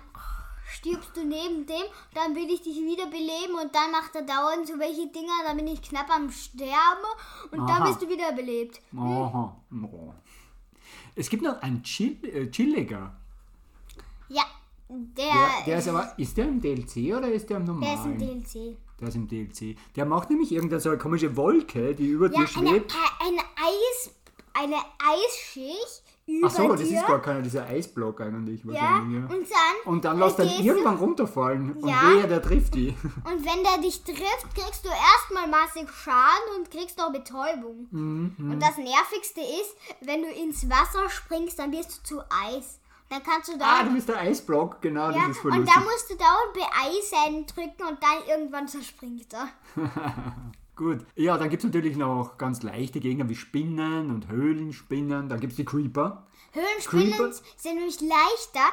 stirbst 0.84 1.16
du 1.16 1.24
neben 1.24 1.64
dem, 1.66 1.84
dann 2.14 2.34
will 2.36 2.50
ich 2.50 2.60
dich 2.62 2.76
wieder 2.76 3.06
beleben 3.06 3.54
und 3.62 3.74
dann 3.74 3.90
macht 3.90 4.14
er 4.14 4.22
dauernd 4.22 4.66
so 4.66 4.78
welche 4.78 5.06
Dinger, 5.08 5.32
dann 5.46 5.56
bin 5.56 5.66
ich 5.66 5.80
knapp 5.80 6.10
am 6.14 6.30
Sterben 6.30 7.08
und 7.50 7.58
dann 7.58 7.82
Aha. 7.82 7.86
bist 7.88 8.02
du 8.02 8.08
wieder 8.08 8.32
belebt. 8.32 8.80
Aha. 8.96 9.56
Oh. 9.82 10.12
Es 11.16 11.30
gibt 11.30 11.42
noch 11.42 11.60
einen 11.62 11.82
äh, 11.82 12.50
Chilliger. 12.50 13.16
Ja, 14.28 14.42
der, 14.88 15.24
Der, 15.24 15.48
der 15.66 15.78
ist 15.78 15.88
aber, 15.88 16.12
ist 16.18 16.36
der 16.36 16.48
im 16.48 16.60
DLC 16.60 17.16
oder 17.16 17.32
ist 17.32 17.48
der 17.48 17.56
im 17.58 17.66
der 17.66 17.74
normalen? 17.74 17.94
ist 17.94 18.04
ein 18.04 18.18
DLC. 18.18 18.76
Der 19.00 19.08
ist 19.08 19.14
im 19.14 19.28
DLC. 19.28 19.76
Der 19.96 20.04
macht 20.04 20.28
nämlich 20.30 20.52
irgendeine 20.52 20.80
so 20.80 20.90
eine 20.90 20.98
komische 20.98 21.34
Wolke, 21.36 21.94
die 21.94 22.08
über 22.08 22.26
Ja, 22.30 22.44
dir 22.44 22.58
eine, 22.58 22.68
schwebt. 22.68 22.92
äh, 22.94 23.26
eine 23.26 23.40
Eis, 23.40 24.10
eine 24.52 24.76
Eisschicht 24.98 26.03
über 26.26 26.46
Ach 26.46 26.50
so, 26.50 26.68
das 26.68 26.80
dir. 26.88 26.98
ist 27.00 27.06
gar 27.06 27.20
keiner, 27.20 27.42
dieser 27.42 27.66
Eisblock 27.66 28.20
eigentlich 28.22 28.64
ja, 28.64 28.72
wahrscheinlich. 28.72 29.20
Ja. 29.30 29.36
und 29.36 29.50
dann, 29.50 29.92
Und 29.92 30.04
dann 30.04 30.18
lässt 30.18 30.38
er 30.38 30.46
du- 30.46 30.62
irgendwann 30.62 30.96
runterfallen 30.96 31.72
und 31.76 31.88
Ja. 31.88 32.00
wehe, 32.08 32.26
der 32.26 32.40
trifft 32.42 32.74
die. 32.74 32.88
Und 33.24 33.44
wenn 33.44 33.62
der 33.62 33.78
dich 33.82 34.02
trifft, 34.04 34.54
kriegst 34.54 34.84
du 34.84 34.88
erstmal 34.88 35.46
massig 35.48 35.88
Schaden 35.90 36.56
und 36.58 36.70
kriegst 36.70 36.96
noch 36.98 37.12
Betäubung. 37.12 37.88
Mhm, 37.90 38.34
Und 38.52 38.60
das 38.60 38.76
Nervigste 38.78 39.40
ist, 39.40 39.76
wenn 40.00 40.22
du 40.22 40.28
ins 40.28 40.68
Wasser 40.68 41.08
springst, 41.10 41.58
dann 41.58 41.72
wirst 41.72 41.98
du 41.98 42.02
zu 42.16 42.20
Eis. 42.46 42.80
Dann 43.10 43.22
kannst 43.22 43.48
du 43.48 43.52
Ah, 43.60 43.80
da. 43.82 43.84
du 43.84 43.94
bist 43.94 44.08
der 44.08 44.18
Eisblock, 44.18 44.80
genau, 44.80 45.10
ja, 45.10 45.18
das 45.28 45.36
ist 45.36 45.38
voll 45.42 45.52
und 45.52 45.68
da 45.68 45.78
musst 45.80 46.10
du 46.10 46.14
dauernd 46.16 46.54
beeisen 46.54 47.46
drücken 47.46 47.82
und 47.88 48.02
dann 48.02 48.26
irgendwann 48.26 48.66
zerspringt 48.66 49.32
er. 49.34 49.48
Gut. 50.76 51.06
Ja, 51.14 51.38
dann 51.38 51.50
gibt 51.50 51.62
es 51.62 51.64
natürlich 51.64 51.96
noch 51.96 52.36
ganz 52.36 52.62
leichte 52.62 53.00
Gegner 53.00 53.28
wie 53.28 53.36
Spinnen 53.36 54.10
und 54.10 54.28
Höhlenspinnen. 54.28 55.28
Dann 55.28 55.40
gibt 55.40 55.52
es 55.52 55.56
die 55.56 55.64
Creeper. 55.64 56.26
Höhlenspinnen 56.52 57.12
Creeper? 57.12 57.32
sind 57.56 57.76
nämlich 57.76 58.00
leichter 58.00 58.72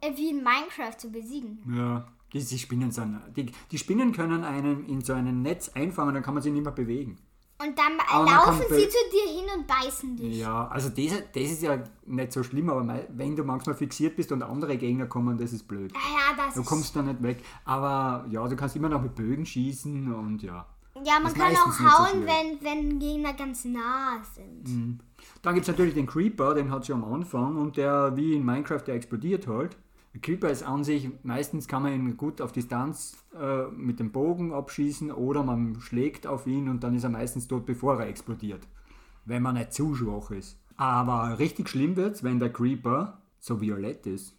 äh, 0.00 0.16
wie 0.16 0.30
in 0.30 0.42
Minecraft 0.42 0.98
zu 0.98 1.10
besiegen. 1.10 1.62
Ja, 1.74 2.08
diese 2.32 2.58
Spinnen 2.58 2.90
sind. 2.90 3.20
Die, 3.36 3.52
die 3.70 3.78
Spinnen 3.78 4.12
können 4.12 4.44
einen 4.44 4.86
in 4.86 5.02
so 5.02 5.12
ein 5.12 5.42
Netz 5.42 5.68
einfangen, 5.70 6.14
dann 6.14 6.22
kann 6.22 6.34
man 6.34 6.42
sie 6.42 6.50
nicht 6.50 6.64
mehr 6.64 6.72
bewegen. 6.72 7.18
Und 7.64 7.78
dann 7.78 7.92
Aber 8.10 8.24
laufen 8.24 8.64
sie 8.68 8.88
zu 8.88 8.98
dir 9.12 9.40
hin 9.40 9.44
und 9.56 9.66
beißen 9.68 10.16
dich. 10.16 10.38
Ja, 10.38 10.66
also 10.66 10.88
das, 10.88 11.12
das 11.32 11.42
ist 11.42 11.62
ja 11.62 11.82
nicht 12.06 12.32
so 12.32 12.42
schlimm, 12.42 12.68
aber 12.68 13.06
wenn 13.10 13.36
du 13.36 13.44
manchmal 13.44 13.76
fixiert 13.76 14.16
bist 14.16 14.32
und 14.32 14.42
andere 14.42 14.76
Gegner 14.76 15.06
kommen, 15.06 15.38
das 15.38 15.52
ist 15.52 15.68
blöd. 15.68 15.92
Ah 15.94 16.34
Ja, 16.34 16.44
das 16.44 16.54
Du 16.54 16.64
kommst 16.64 16.96
da 16.96 17.02
nicht 17.02 17.22
weg. 17.22 17.44
Aber 17.64 18.26
ja, 18.30 18.46
du 18.48 18.56
kannst 18.56 18.74
immer 18.74 18.88
noch 18.88 19.00
mit 19.00 19.14
Bögen 19.14 19.46
schießen 19.46 20.12
und 20.12 20.42
ja. 20.42 20.66
Ja, 21.04 21.20
man 21.20 21.32
kann 21.34 21.56
auch 21.56 21.78
hauen, 21.78 22.26
wenn, 22.26 22.62
wenn 22.62 22.98
Gegner 22.98 23.32
ganz 23.32 23.64
nah 23.64 24.22
sind. 24.34 25.00
Dann 25.42 25.54
gibt 25.54 25.66
es 25.66 25.68
natürlich 25.68 25.94
den 25.94 26.06
Creeper, 26.06 26.54
den 26.54 26.70
hat 26.70 26.86
ja 26.88 26.94
am 26.94 27.04
Anfang 27.04 27.56
und 27.56 27.76
der 27.76 28.16
wie 28.16 28.34
in 28.34 28.44
Minecraft, 28.44 28.82
der 28.86 28.94
explodiert 28.94 29.46
halt. 29.46 29.76
Der 30.14 30.20
Creeper 30.20 30.50
ist 30.50 30.62
an 30.62 30.84
sich, 30.84 31.10
meistens 31.22 31.66
kann 31.66 31.82
man 31.82 31.92
ihn 31.94 32.16
gut 32.16 32.40
auf 32.40 32.52
Distanz 32.52 33.16
äh, 33.34 33.64
mit 33.68 33.98
dem 33.98 34.12
Bogen 34.12 34.52
abschießen 34.52 35.10
oder 35.10 35.42
man 35.42 35.80
schlägt 35.80 36.26
auf 36.26 36.46
ihn 36.46 36.68
und 36.68 36.84
dann 36.84 36.94
ist 36.94 37.04
er 37.04 37.10
meistens 37.10 37.48
tot, 37.48 37.64
bevor 37.64 37.98
er 37.98 38.08
explodiert. 38.08 38.60
Wenn 39.24 39.42
man 39.42 39.54
nicht 39.54 39.72
zu 39.72 39.94
schwach 39.94 40.30
ist. 40.30 40.58
Aber 40.76 41.38
richtig 41.38 41.68
schlimm 41.68 41.96
wird 41.96 42.16
es, 42.16 42.22
wenn 42.22 42.38
der 42.38 42.52
Creeper 42.52 43.22
so 43.38 43.60
violett 43.60 44.06
ist. 44.06 44.36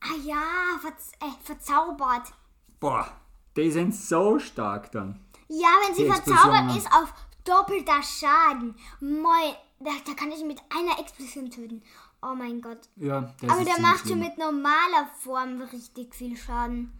Ah 0.00 0.16
ja, 0.26 0.42
verz 0.80 1.12
äh, 1.20 1.42
verzaubert. 1.42 2.34
Boah, 2.78 3.08
die 3.56 3.70
sind 3.70 3.94
so 3.94 4.38
stark 4.38 4.92
dann. 4.92 5.23
Ja, 5.48 5.68
wenn 5.86 5.94
sie 5.94 6.06
verzaubert 6.06 6.64
Explosionen. 6.74 6.76
ist 6.76 6.92
auf 6.92 7.12
doppelter 7.44 8.02
Schaden. 8.02 8.74
Moi, 9.00 9.54
da, 9.80 9.90
da 10.06 10.14
kann 10.14 10.32
ich 10.32 10.44
mit 10.44 10.60
einer 10.70 10.98
Explosion 10.98 11.50
töten. 11.50 11.82
Oh 12.22 12.34
mein 12.34 12.60
Gott. 12.62 12.88
Ja, 12.96 13.32
das 13.40 13.50
Aber 13.50 13.64
der 13.64 13.80
macht 13.80 14.08
schon 14.08 14.18
mit 14.20 14.38
normaler 14.38 15.10
Form 15.20 15.60
richtig 15.72 16.14
viel 16.14 16.36
Schaden. 16.36 16.90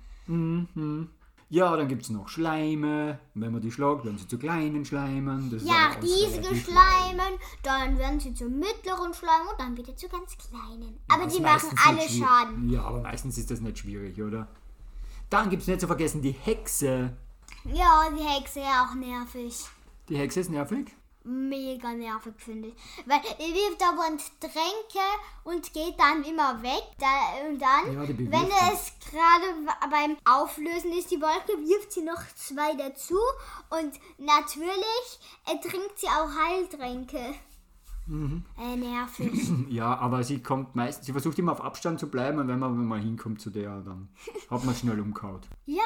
Ja, 1.49 1.77
dann 1.77 1.89
gibt 1.89 2.03
es 2.03 2.11
noch 2.11 2.29
Schleime. 2.29 3.19
Wenn 3.35 3.53
man 3.53 3.61
die 3.61 3.71
schlagt, 3.71 4.05
werden 4.05 4.19
sie 4.19 4.27
zu 4.27 4.39
kleinen 4.39 4.85
Schleimen. 4.85 5.51
Das 5.51 5.63
Ja, 5.65 5.93
riesige 6.03 6.55
Schleimen, 6.57 7.39
dann 7.63 7.97
werden 7.99 8.19
sie 8.21 8.35
zu 8.35 8.47
mittleren 8.49 9.15
Schleimen 9.15 9.49
und 9.51 9.59
dann 9.61 9.77
wieder 9.77 9.95
zu 9.97 10.09
ganz 10.09 10.37
kleinen. 10.37 10.99
Aber 11.09 11.25
Das 11.25 11.35
die 11.35 11.41
machen 11.43 11.71
alle. 11.87 12.01
Schaden. 12.09 12.69
Ja, 12.71 12.83
aber 12.83 13.03
meistens 13.03 13.39
ist 13.39 13.51
das 13.51 13.61
nicht 13.61 13.79
schwierig, 13.79 14.21
oder? 14.21 14.49
Dann 15.31 15.49
gibt 15.49 15.63
es 15.63 15.69
nicht 15.69 15.81
zu 15.81 15.87
vergessen 15.87 16.23
die 16.23 16.33
Hexe. 16.33 17.17
Ja, 17.64 18.09
die 18.11 18.23
Hexe 18.23 18.61
ja 18.61 18.87
auch 18.87 18.94
nervig. 18.94 19.54
Die 20.09 20.16
Hexe 20.16 20.40
ist 20.40 20.50
nervig. 20.50 20.94
Mega 21.26 21.94
nervig, 21.94 22.35
finde 22.37 22.68
ich. 22.68 22.75
Weil 23.06 23.21
die 23.38 23.54
wirft 23.54 23.80
dauernd 23.80 24.21
Tränke 24.38 25.06
und 25.44 25.73
geht 25.73 25.99
dann 25.99 26.23
immer 26.23 26.62
weg. 26.62 26.83
Da, 26.99 27.49
und 27.49 27.59
dann, 27.59 27.94
Ja, 27.94 28.06
wenn 28.06 28.50
es 28.71 28.92
gerade 29.11 29.90
beim 29.90 30.18
Auflösen 30.26 30.92
ist, 30.92 31.11
die 31.11 31.21
Wolke, 31.23 31.52
wirft 31.66 31.92
sie 31.92 32.02
noch 32.02 32.21
zwei 32.35 32.75
dazu. 32.75 33.18
Und 33.71 33.99
natürlich 34.18 35.18
äh, 35.47 35.59
trinkt 35.66 35.99
sie 35.99 36.09
auch 36.09 36.28
Heiltränke. 36.28 37.35
Mhm. 38.06 38.44
Äh, 38.58 38.76
nervig. 38.76 39.32
Ja, 39.70 39.96
aber 39.99 40.23
sie 40.25 40.42
kommt 40.42 40.75
meistens, 40.75 41.06
sie 41.06 41.12
versucht 41.12 41.38
immer 41.38 41.52
auf 41.52 41.61
Abstand 41.62 41.99
zu 42.00 42.08
bleiben 42.11 42.38
und 42.38 42.49
wenn 42.49 42.58
man 42.58 42.87
man 42.87 43.00
hinkommt 43.00 43.40
zu 43.40 43.50
der, 43.50 43.80
dann 43.80 44.08
hat 44.50 44.64
man 44.64 44.75
schnell 44.75 45.00
umgehauen. 45.00 45.40
ja. 45.66 45.82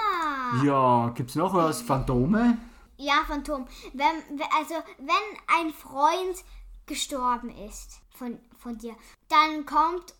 Ja, 0.64 1.08
gibt's 1.14 1.34
noch 1.37 1.54
was? 1.54 1.82
Phantome? 1.82 2.58
Ja, 2.96 3.22
Phantom. 3.26 3.66
Wenn, 3.92 4.38
we- 4.38 4.52
also, 4.58 4.75
wenn 4.98 5.58
ein 5.60 5.72
Freund 5.72 6.42
gestorben 6.87 7.50
ist 7.50 8.00
von, 8.14 8.38
von 8.58 8.76
dir, 8.78 8.96
dann 9.28 9.66
kommt 9.66 10.14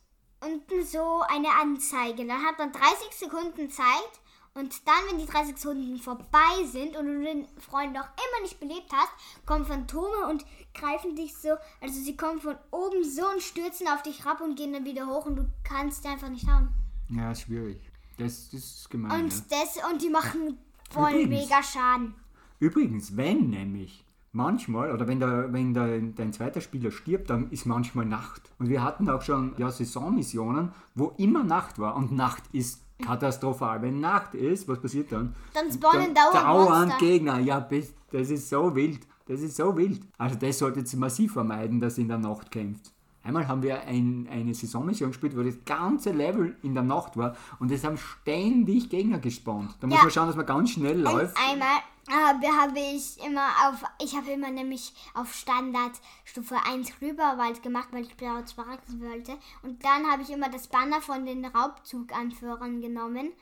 unten 0.45 0.85
so 0.85 1.23
eine 1.29 1.49
Anzeige. 1.61 2.27
Dann 2.27 2.43
hat 2.45 2.59
man 2.59 2.71
30 2.71 3.11
Sekunden 3.13 3.71
Zeit 3.71 4.13
und 4.55 4.87
dann, 4.87 4.95
wenn 5.11 5.19
die 5.19 5.27
30 5.27 5.57
Sekunden 5.57 5.99
vorbei 5.99 6.65
sind 6.67 6.97
und 6.97 7.07
du 7.07 7.21
den 7.23 7.49
Freund 7.59 7.93
noch 7.95 8.05
immer 8.07 8.43
nicht 8.43 8.61
belebt 8.61 8.93
hast, 8.93 9.11
kommen 9.47 9.65
Phantome 9.65 10.29
und 10.29 10.45
greifen 10.81 11.17
dich 11.17 11.37
so, 11.37 11.51
also 11.81 12.01
sie 12.01 12.17
kommen 12.17 12.41
von 12.41 12.57
oben 12.71 13.05
so 13.05 13.29
und 13.29 13.43
stürzen 13.43 13.89
auf 13.89 14.03
dich 14.03 14.25
rab 14.25 14.41
und 14.41 14.57
gehen 14.57 14.73
dann 14.73 14.85
wieder 14.85 15.07
hoch 15.07 15.27
und 15.27 15.37
du 15.37 15.47
kannst 15.65 16.07
einfach 16.07 16.29
nicht 16.29 16.47
hauen. 16.49 16.69
Ja, 17.11 17.33
ist 17.33 17.43
schwierig. 17.43 17.81
Das, 18.19 18.51
das 18.51 18.61
ist 18.61 18.91
gemein. 18.91 19.25
Und, 19.25 19.33
ja. 19.33 19.43
das, 19.51 19.91
und 19.91 20.03
die 20.03 20.11
machen 20.11 20.59
voll 20.91 21.11
Übrigens. 21.11 21.45
mega 21.45 21.63
Schaden. 21.63 22.15
Übrigens, 22.59 23.17
wenn 23.17 23.51
nämlich 23.51 24.05
manchmal, 24.33 24.93
oder 24.93 25.07
wenn, 25.07 25.21
der, 25.21 25.53
wenn 25.53 25.75
der, 25.75 26.01
dein 26.01 26.33
zweiter 26.33 26.61
Spieler 26.61 26.91
stirbt, 26.91 27.31
dann 27.31 27.51
ist 27.51 27.67
manchmal 27.67 28.05
Nacht. 28.05 28.51
Und 28.59 28.69
wir 28.69 28.83
hatten 28.83 29.09
auch 29.09 29.23
schon 29.23 29.55
ja, 29.59 29.71
Saisonmissionen, 29.71 30.73
wo 30.95 31.15
immer 31.19 31.45
Nacht 31.45 31.79
war. 31.79 31.97
Und 31.97 32.13
Nacht 32.13 32.43
ist 32.53 32.83
katastrophal. 32.99 33.81
Wenn 33.83 34.01
Nacht 34.01 34.35
ist, 34.35 34.69
was 34.69 34.81
passiert 34.81 35.13
dann? 35.13 35.35
Dann 35.55 35.73
spawnen 35.73 36.15
dauernd 36.15 36.35
dauernd 36.35 36.89
Monster. 36.89 36.99
Gegner. 36.99 37.39
Ja, 37.39 37.61
das 37.61 38.31
ist 38.31 38.49
so 38.49 38.75
wild. 38.75 39.07
Das 39.29 39.41
ist 39.41 39.57
so 39.57 39.77
wild. 39.77 40.01
Also 40.17 40.37
das 40.37 40.59
solltet 40.59 40.93
ihr 40.93 40.99
massiv 40.99 41.33
vermeiden, 41.35 41.79
dass 41.81 41.99
ihr 41.99 42.03
in 42.03 42.09
der 42.09 42.19
Nacht 42.19 42.51
kämpft. 42.51 42.91
Einmal 43.23 43.47
haben 43.47 43.63
wir 43.63 43.83
ein, 43.83 44.27
eine 44.31 44.55
Saisonmission 44.55 45.11
gespielt, 45.11 45.37
wo 45.37 45.43
das 45.43 45.57
ganze 45.67 46.13
Level 46.13 46.57
in 46.63 46.73
der 46.75 46.83
Nacht 46.85 47.17
war 47.17 47.37
und 47.59 47.71
es 47.71 47.85
haben 47.85 47.99
ständig 47.99 48.89
Gegner 48.89 49.19
gespawnt. 49.19 49.77
Da 49.81 49.87
muss 49.87 49.97
Ja. 49.99 50.03
man 50.03 50.11
schauen, 50.11 50.27
dass 50.29 50.37
man 50.37 50.47
ganz 50.47 50.71
schnell 50.71 51.05
Und 51.07 51.13
läuft. 51.13 51.37
einmal 51.37 51.79
habe, 52.11 52.47
habe 52.47 52.79
ich 52.79 53.19
immer 53.27 53.49
auf, 53.69 53.83
ich 54.03 54.17
habe 54.17 54.31
immer 54.31 54.51
nämlich 54.51 54.95
auf 55.13 55.35
Standard 55.35 55.93
Stufe 56.25 56.57
1 56.67 56.91
Rüberwald 57.03 57.63
gemacht, 57.63 57.89
weil 57.91 58.05
ich 58.05 58.17
blaue 58.17 58.45
Sparks 58.49 58.99
wollte. 58.99 59.33
Und 59.63 59.85
dann 59.85 60.11
habe 60.11 60.23
ich 60.23 60.31
immer 60.31 60.49
das 60.49 60.69
Banner 60.69 61.03
von 61.03 61.27
den 61.27 61.45
Raubzuganführern 61.45 62.81
genommen. 62.81 63.33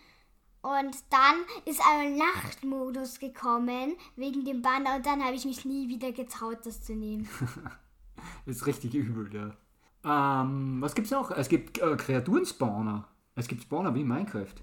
Und 0.67 0.97
dann 1.11 1.37
ist 1.65 1.81
ein 1.89 2.17
Nachtmodus 2.17 3.21
gekommen 3.21 3.95
wegen 4.17 4.45
dem 4.45 4.63
Banner 4.63 4.97
und 4.97 5.07
dann 5.07 5.23
habe 5.23 5.35
ich 5.37 5.45
mich 5.45 5.65
nie 5.65 5.89
wieder 5.89 6.11
getraut, 6.13 6.59
das 6.65 6.83
zu 6.83 6.95
nehmen. 6.95 7.29
Ist 8.47 8.67
richtig 8.67 8.95
übel, 8.95 9.31
ja. 9.33 9.51
Ähm, 10.43 10.79
was 10.81 10.95
gibt's 10.95 11.11
noch? 11.11 11.31
Es 11.31 11.49
gibt 11.49 11.79
äh, 11.79 11.97
Kreaturenspawner. 11.97 13.07
Es 13.35 13.47
gibt 13.47 13.63
Spawner 13.63 13.95
wie 13.95 14.01
in 14.01 14.09
Minecraft. 14.09 14.55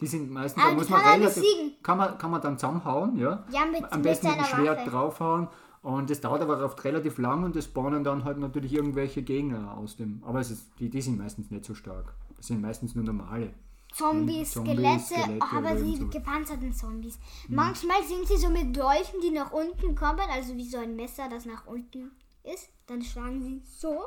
Die 0.00 0.06
sind 0.06 0.30
meistens, 0.30 0.62
Ah, 0.62 0.68
da 0.68 0.74
muss 0.74 0.88
man 0.88 1.00
relativ, 1.00 1.42
kann 1.82 1.98
man, 1.98 2.16
kann 2.16 2.30
man 2.30 2.40
dann 2.40 2.56
zusammenhauen, 2.58 3.18
ja. 3.18 3.44
Ja, 3.50 3.66
mit- 3.66 3.92
Am 3.92 4.02
besten 4.02 4.28
mit 4.28 4.36
dem 4.38 4.44
Schwert 4.44 4.78
Waffe. 4.78 4.90
draufhauen. 4.90 5.48
Und 5.82 6.08
das 6.10 6.20
dauert 6.20 6.42
aber 6.42 6.64
oft 6.64 6.82
relativ 6.84 7.18
lang 7.18 7.42
und 7.44 7.56
das 7.56 7.64
spawnen 7.64 8.04
dann 8.04 8.24
halt 8.24 8.38
natürlich 8.38 8.72
irgendwelche 8.72 9.22
Gegner 9.22 9.76
aus 9.76 9.96
dem. 9.96 10.22
Aber 10.24 10.38
es 10.40 10.50
ist, 10.52 10.68
die, 10.78 10.88
die 10.88 11.00
sind 11.02 11.18
meistens 11.18 11.50
nicht 11.50 11.64
so 11.64 11.74
stark. 11.74 12.14
Das 12.36 12.46
sind 12.46 12.60
meistens 12.60 12.94
nur 12.94 13.04
normale. 13.04 13.52
Zombies, 13.94 14.52
Zombies, 14.52 14.74
Skelette, 14.74 15.22
Skelette 15.22 15.46
aber 15.52 15.74
die 15.74 15.96
so. 15.96 16.08
gepanzerten 16.08 16.72
Zombies. 16.72 17.18
Manchmal 17.48 18.02
sind 18.04 18.26
sie 18.28 18.36
so 18.36 18.48
mit 18.50 18.76
Dolchen, 18.76 19.20
die 19.22 19.30
nach 19.30 19.50
unten 19.52 19.94
kommen, 19.94 20.28
also 20.30 20.54
wie 20.56 20.68
so 20.68 20.78
ein 20.78 20.94
Messer, 20.94 21.28
das 21.28 21.46
nach 21.46 21.66
unten 21.66 22.12
ist. 22.44 22.68
Dann 22.86 23.02
schlagen 23.02 23.42
sie 23.42 23.62
so. 23.64 24.04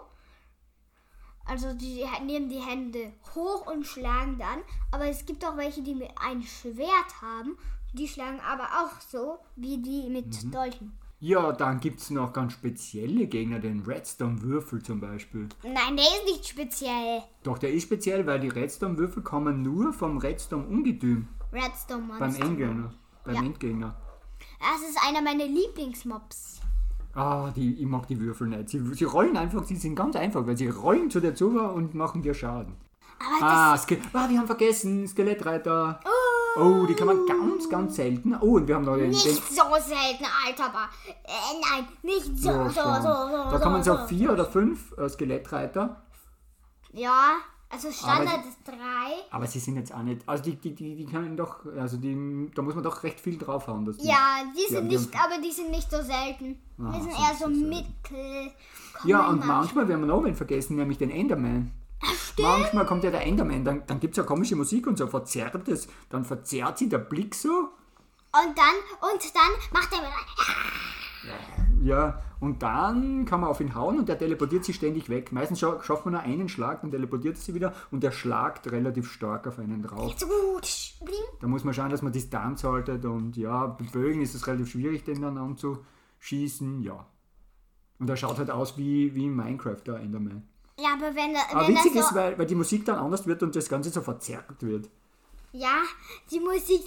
Also 1.45 1.73
die 1.73 2.05
nehmen 2.25 2.49
die 2.49 2.59
Hände 2.61 3.13
hoch 3.35 3.65
und 3.67 3.85
schlagen 3.85 4.37
dann. 4.37 4.59
Aber 4.91 5.07
es 5.07 5.25
gibt 5.25 5.43
auch 5.45 5.57
welche, 5.57 5.81
die 5.81 5.95
mit 5.95 6.11
ein 6.15 6.43
Schwert 6.43 7.21
haben. 7.21 7.57
Die 7.93 8.07
schlagen 8.07 8.39
aber 8.39 8.63
auch 8.65 9.01
so 9.01 9.39
wie 9.55 9.79
die 9.79 10.07
mit 10.09 10.43
Mhm. 10.43 10.51
Dolchen. 10.51 10.97
Ja, 11.23 11.51
dann 11.51 11.79
gibt 11.79 11.99
es 11.99 12.09
noch 12.09 12.33
ganz 12.33 12.53
spezielle 12.53 13.27
Gegner, 13.27 13.59
den 13.59 13.81
Redstone-Würfel 13.81 14.81
zum 14.81 14.99
Beispiel. 14.99 15.47
Nein, 15.63 15.95
der 15.95 16.05
ist 16.05 16.25
nicht 16.25 16.47
speziell. 16.47 17.21
Doch, 17.43 17.59
der 17.59 17.71
ist 17.71 17.83
speziell, 17.83 18.25
weil 18.25 18.39
die 18.39 18.47
Redstone-Würfel 18.49 19.21
kommen 19.21 19.61
nur 19.61 19.93
vom 19.93 20.17
Redstone-Ungetüm 20.17 21.27
Redstone 21.53 22.05
beim. 22.17 22.33
Endgegner. 22.35 22.93
Beim 23.23 23.35
Ja. 23.35 23.41
Endgegner. 23.43 23.95
Das 24.59 24.89
ist 24.89 24.97
einer 25.07 25.21
meiner 25.21 25.45
Lieblingsmobs. 25.45 26.59
Ah, 27.13 27.51
die, 27.55 27.75
ich 27.75 27.85
mag 27.85 28.07
die 28.07 28.19
Würfel 28.19 28.47
nicht. 28.47 28.69
Sie, 28.69 28.79
sie 28.95 29.03
rollen 29.03 29.37
einfach, 29.37 29.63
sie 29.63 29.75
sind 29.75 29.95
ganz 29.95 30.15
einfach, 30.15 30.47
weil 30.47 30.57
sie 30.57 30.69
rollen 30.69 31.11
zu 31.11 31.19
dir 31.19 31.35
zu 31.35 31.49
und 31.49 31.93
machen 31.93 32.23
dir 32.23 32.33
Schaden. 32.33 32.73
Aber 33.19 33.45
Ah, 33.45 33.77
Ske 33.77 33.99
ah 34.13 34.27
wir 34.27 34.39
haben 34.39 34.47
vergessen, 34.47 35.07
Skelettreiter. 35.07 35.99
Oh, 36.03 36.09
die 36.87 36.93
kann 36.95 37.07
man 37.07 37.25
ganz, 37.25 37.69
ganz 37.69 37.95
selten. 37.95 38.35
Oh, 38.41 38.55
und 38.57 38.67
wir 38.67 38.75
haben 38.75 38.85
noch 38.85 38.93
den, 38.95 39.03
den 39.03 39.09
Nicht 39.11 39.23
so 39.25 39.63
selten, 39.79 40.25
Alter, 40.45 40.65
aber 40.65 40.89
äh, 41.23 41.59
nein, 41.61 41.87
nicht 42.03 42.37
so, 42.37 42.49
Ja, 42.49 42.69
so, 42.69 42.81
so, 42.81 43.01
so, 43.01 43.51
Da 43.51 43.59
kann 43.59 43.71
man 43.71 43.83
so 43.83 43.95
so. 43.95 44.05
vier 44.07 44.31
oder 44.33 44.45
fünf 44.45 44.91
äh, 44.97 45.07
Skelettreiter, 45.09 46.01
Ja, 46.93 47.33
also 47.69 47.89
Standard 47.89 48.39
Aber- 48.39 48.47
ist 48.49 48.57
drei. 48.65 49.13
aber 49.31 49.47
sie 49.47 49.59
sind 49.59 49.77
jetzt 49.77 49.93
auch 49.93 50.03
nicht. 50.03 50.27
Also 50.27 50.43
die, 50.43 50.55
die, 50.57 50.75
die, 50.75 50.95
die 50.95 51.05
können 51.05 51.37
doch, 51.37 51.65
also 51.77 51.95
die, 51.95 52.51
da 52.53 52.61
muss 52.61 52.75
man 52.75 52.83
doch 52.83 53.01
recht 53.03 53.19
viel 53.21 53.37
draufhauen. 53.37 53.85
Dass 53.85 53.95
die, 53.97 54.07
Ja, 54.07 54.41
die 54.53 54.73
sind 54.73 54.89
die 54.89 54.97
nicht, 54.97 55.15
haben- 55.17 55.31
aber 55.33 55.41
die 55.41 55.51
sind 55.51 55.71
nicht 55.71 55.89
so 55.89 55.97
selten. 56.01 56.59
Ah, 56.77 56.91
die 56.93 57.01
sind 57.01 57.11
eher 57.11 57.35
so 57.39 57.45
so 57.45 57.49
mittel. 57.49 58.51
Ja, 59.05 59.27
und 59.27 59.37
manchmal. 59.37 59.57
manchmal, 59.59 59.87
wir 59.87 59.97
noch 59.97 60.23
wen 60.25 60.35
vergessen, 60.35 60.75
nämlich 60.75 60.97
den 60.97 61.11
Enderman. 61.11 61.71
Manchmal 62.37 62.85
kommt 62.85 63.03
ja 63.03 63.11
der 63.11 63.25
Enderman, 63.25 63.63
dann, 63.63 63.83
dann 63.85 63.99
gibt 63.99 64.13
es 64.13 64.17
ja 64.17 64.23
komische 64.23 64.55
Musik 64.55 64.87
und 64.87 64.97
so 64.97 65.07
verzerrt 65.07 65.67
es, 65.67 65.87
dann 66.09 66.25
verzerrt 66.25 66.77
sie 66.77 66.89
der 66.89 66.97
Blick 66.97 67.35
so. 67.35 67.49
Und 67.49 68.57
dann, 68.57 69.11
und 69.11 69.35
dann 69.35 69.51
macht 69.73 69.91
er 69.93 69.99
wieder. 69.99 71.31
Ja, 71.81 72.21
und 72.39 72.63
dann 72.63 73.25
kann 73.25 73.41
man 73.41 73.49
auf 73.49 73.59
ihn 73.59 73.75
hauen 73.75 73.99
und 73.99 74.09
der 74.09 74.17
teleportiert 74.17 74.63
sich 74.63 74.75
ständig 74.75 75.09
weg. 75.09 75.31
Meistens 75.31 75.59
scha 75.59 75.81
schafft 75.83 76.05
man 76.05 76.13
nur 76.13 76.21
einen 76.21 76.47
Schlag, 76.47 76.81
dann 76.81 76.91
teleportiert 76.91 77.35
er 77.35 77.41
sich 77.41 77.53
wieder 77.53 77.73
und 77.91 78.03
der 78.03 78.11
schlagt 78.11 78.71
relativ 78.71 79.11
stark 79.11 79.47
auf 79.47 79.59
einen 79.59 79.81
drauf. 79.81 80.15
Da 81.39 81.47
muss 81.47 81.63
man 81.63 81.73
schauen, 81.73 81.89
dass 81.89 82.01
man 82.01 82.11
Distanz 82.11 82.63
haltet 82.63 83.05
und 83.05 83.35
ja, 83.35 83.75
mit 83.79 83.91
Bögen 83.91 84.21
ist 84.21 84.35
es 84.35 84.47
relativ 84.47 84.71
schwierig, 84.71 85.03
den 85.03 85.21
dann 85.21 85.37
anzuschießen, 85.37 86.81
ja. 86.81 87.05
Und 87.99 88.09
er 88.09 88.17
schaut 88.17 88.37
halt 88.37 88.49
aus 88.49 88.77
wie, 88.77 89.13
wie 89.13 89.25
in 89.25 89.35
Minecraft, 89.35 89.81
der 89.85 89.97
Enderman. 89.97 90.47
Ja, 90.79 90.93
aber 90.93 91.13
wenn, 91.15 91.35
er- 91.35 91.49
Aber 91.51 91.67
wenn 91.67 91.75
witzig 91.75 91.93
das 91.93 92.03
ist, 92.05 92.09
so. 92.09 92.15
weil, 92.15 92.37
weil 92.37 92.45
die 92.45 92.55
Musik 92.55 92.85
dann 92.85 92.97
anders 92.97 93.25
wird 93.27 93.43
und 93.43 93.55
das 93.55 93.69
Ganze 93.69 93.89
so 93.89 94.01
verzerrt 94.01 94.61
wird. 94.61 94.89
Ja, 95.51 95.81
die 96.31 96.39
Musik. 96.39 96.85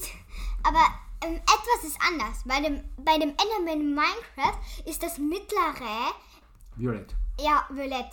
Aber 0.62 0.80
ähm, 1.22 1.34
etwas 1.36 1.84
ist 1.84 1.98
anders. 2.08 2.42
Bei 2.44 2.60
dem, 2.60 2.82
bei 2.98 3.18
dem 3.18 3.30
Enderman 3.30 3.80
in 3.80 3.94
Minecraft 3.94 4.58
ist 4.86 5.02
das 5.02 5.18
mittlere 5.18 6.12
Violett. 6.76 7.14
Ja, 7.40 7.66
violett. 7.70 8.10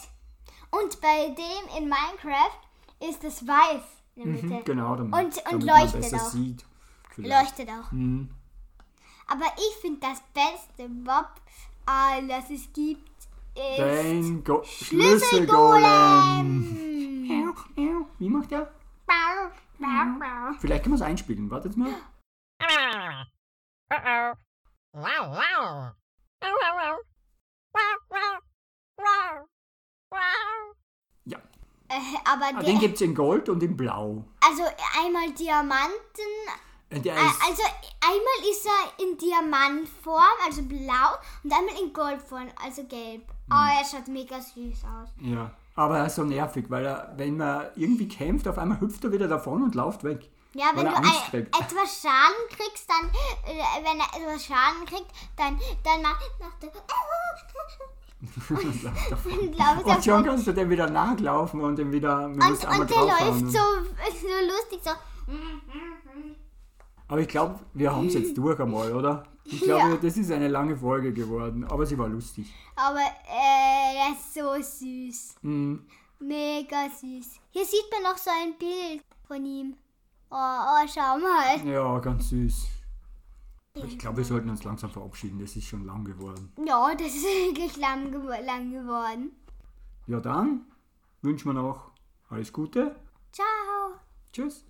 Und 0.72 1.00
bei 1.02 1.30
dem 1.30 1.78
in 1.78 1.90
Minecraft 1.90 2.60
ist 3.00 3.24
es 3.24 3.46
weiß 3.48 3.82
in 4.16 4.24
der 4.24 4.34
Mitte. 4.34 4.48
Mhm, 4.48 4.64
genau, 4.66 4.96
damit, 4.96 5.14
Und- 5.14 5.38
und 5.38 5.44
damit 5.46 5.64
leuchtet 5.64 5.94
man 5.94 6.02
besser 6.12 6.18
auch. 6.26 6.32
sieht. 6.32 6.66
Leuchtet 7.18 7.70
auch. 7.70 7.92
Mhm. 7.92 8.30
Aber 9.28 9.46
ich 9.58 9.82
finde 9.82 10.00
das 10.02 10.22
beste 10.34 10.90
Bob, 10.90 11.30
äh, 11.88 12.28
das 12.28 12.50
es 12.50 12.72
gibt, 12.74 13.10
ist 13.70 13.80
Dein 13.80 14.44
Go 14.44 14.62
Schlüsselgolem. 14.64 16.78
Wie 18.20 18.30
macht 18.30 18.52
der? 18.52 18.72
Vielleicht 20.60 20.84
können 20.84 20.94
wir 20.94 20.98
es 20.98 21.02
einspielen. 21.02 21.50
Wartet 21.50 21.76
mal. 21.78 21.90
Wow, 24.94 25.38
wow. 25.38 25.92
Ja. 31.26 31.40
Äh, 31.90 32.00
aber 32.26 32.46
Ah, 32.58 32.64
den 32.64 32.80
gibt 32.80 32.96
es 32.96 33.02
in 33.02 33.14
Gold 33.16 33.48
und 33.50 33.62
in 33.64 33.76
Blau. 33.78 34.24
also 34.42 34.64
einmal 35.04 35.32
Diamanten, 35.34 35.92
Äh, 36.90 37.00
Der 37.00 37.16
äh, 37.16 37.26
ist, 37.26 37.42
also 37.48 37.64
einmal 38.02 38.50
ist 38.50 38.66
er 38.66 39.04
in 39.06 39.18
Diamantform, 39.18 40.36
also 40.46 40.62
blau, 40.64 41.16
und 41.44 41.54
einmal 41.54 41.76
in 41.82 41.94
Goldform, 41.94 42.50
also 42.62 42.84
gelb. 42.86 43.31
Oh, 43.52 43.80
er 43.80 43.86
schaut 43.86 44.08
mega 44.08 44.40
süß 44.40 44.84
aus. 44.86 45.10
ja. 45.20 45.52
Aber 45.74 46.00
er 46.00 46.08
ist 46.08 46.16
so 46.16 46.24
nervig, 46.24 46.66
weil 46.70 46.86
er, 46.86 47.14
wenn 47.16 47.38
man 47.38 47.68
irgendwie 47.76 48.08
kämpft, 48.08 48.48
auf 48.48 48.58
einmal 48.58 48.80
hüpft 48.82 49.04
er 49.06 49.12
wieder 49.14 49.28
davon 49.28 49.64
und 49.64 49.74
läuft 49.74 50.04
weg. 50.04 50.30
Ja, 50.54 50.66
wenn 50.76 50.86
du 50.86 50.94
Angst 50.94 51.34
ein, 51.34 51.48
etwas 51.48 52.02
Schaden 52.02 52.50
kriegst, 52.50 52.90
dann, 52.90 53.10
äh, 53.10 53.84
wenn 53.84 54.00
er 54.00 54.22
etwas 54.22 54.46
Schaden 54.46 54.86
kriegt, 54.86 55.08
dann, 55.38 55.58
dann 55.84 56.02
macht, 56.02 56.30
macht 56.40 56.64
er, 56.64 56.72
und 58.50 59.86
und 59.86 60.06
schon 60.06 60.24
kannst 60.24 60.46
du 60.46 60.52
dem 60.52 60.70
wieder 60.70 60.90
nachlaufen 60.90 61.62
und 61.62 61.76
dem 61.78 61.92
wieder 61.92 62.26
Und, 62.26 62.40
und 62.40 62.90
der 62.90 63.02
läuft 63.02 63.52
so, 63.52 63.60
so 64.22 64.28
lustig, 64.48 64.82
so. 64.84 64.92
Aber 67.12 67.20
ich 67.20 67.28
glaube, 67.28 67.60
wir 67.74 67.94
haben 67.94 68.08
es 68.08 68.14
jetzt 68.14 68.38
durch 68.38 68.58
einmal, 68.60 68.94
oder? 68.96 69.24
Ich 69.44 69.60
glaube, 69.62 69.90
Ja. 69.90 69.98
das 69.98 70.16
ist 70.16 70.32
eine 70.32 70.48
lange 70.48 70.78
Folge 70.78 71.12
geworden, 71.14 71.66
aber 71.66 71.86
sie 71.86 71.98
war 71.98 72.08
lustig. 72.08 72.54
Aber 72.76 73.00
äh, 73.00 73.98
er 73.98 74.14
ist 74.14 74.34
so 74.34 74.54
süß. 74.56 75.36
Mhm. 75.42 75.86
Mega 76.20 76.88
süß. 76.90 77.40
Hier 77.50 77.66
sieht 77.66 77.86
man 77.92 78.04
noch 78.04 78.18
so 78.18 78.30
ein 78.32 78.58
Bild 78.58 79.04
von 79.28 79.46
ihm. 79.46 79.76
Oh, 80.30 80.36
oh 80.36 80.88
schau 80.88 81.18
mal. 81.20 81.68
Ja, 81.68 82.00
ganz 82.00 82.30
süß. 82.30 82.68
Ich 83.74 83.98
glaube, 84.00 84.18
wir 84.18 84.24
sollten 84.26 84.50
uns 84.50 84.64
langsam 84.64 84.90
verabschieden. 84.90 85.40
Das 85.40 85.56
ist 85.56 85.66
schon 85.68 85.86
lang 85.86 86.06
geworden. 86.06 86.54
Ja, 86.66 86.94
das 86.94 87.08
ist 87.08 87.24
wirklich 87.48 87.76
lang, 87.78 88.12
lang 88.46 88.72
geworden. 88.72 89.32
Ja, 90.08 90.20
dann 90.22 90.62
wünschen 91.22 91.50
wir 91.50 91.54
noch 91.62 91.92
alles 92.30 92.54
Gute. 92.54 92.96
Ciao. 93.34 94.00
Tschüss. 94.32 94.64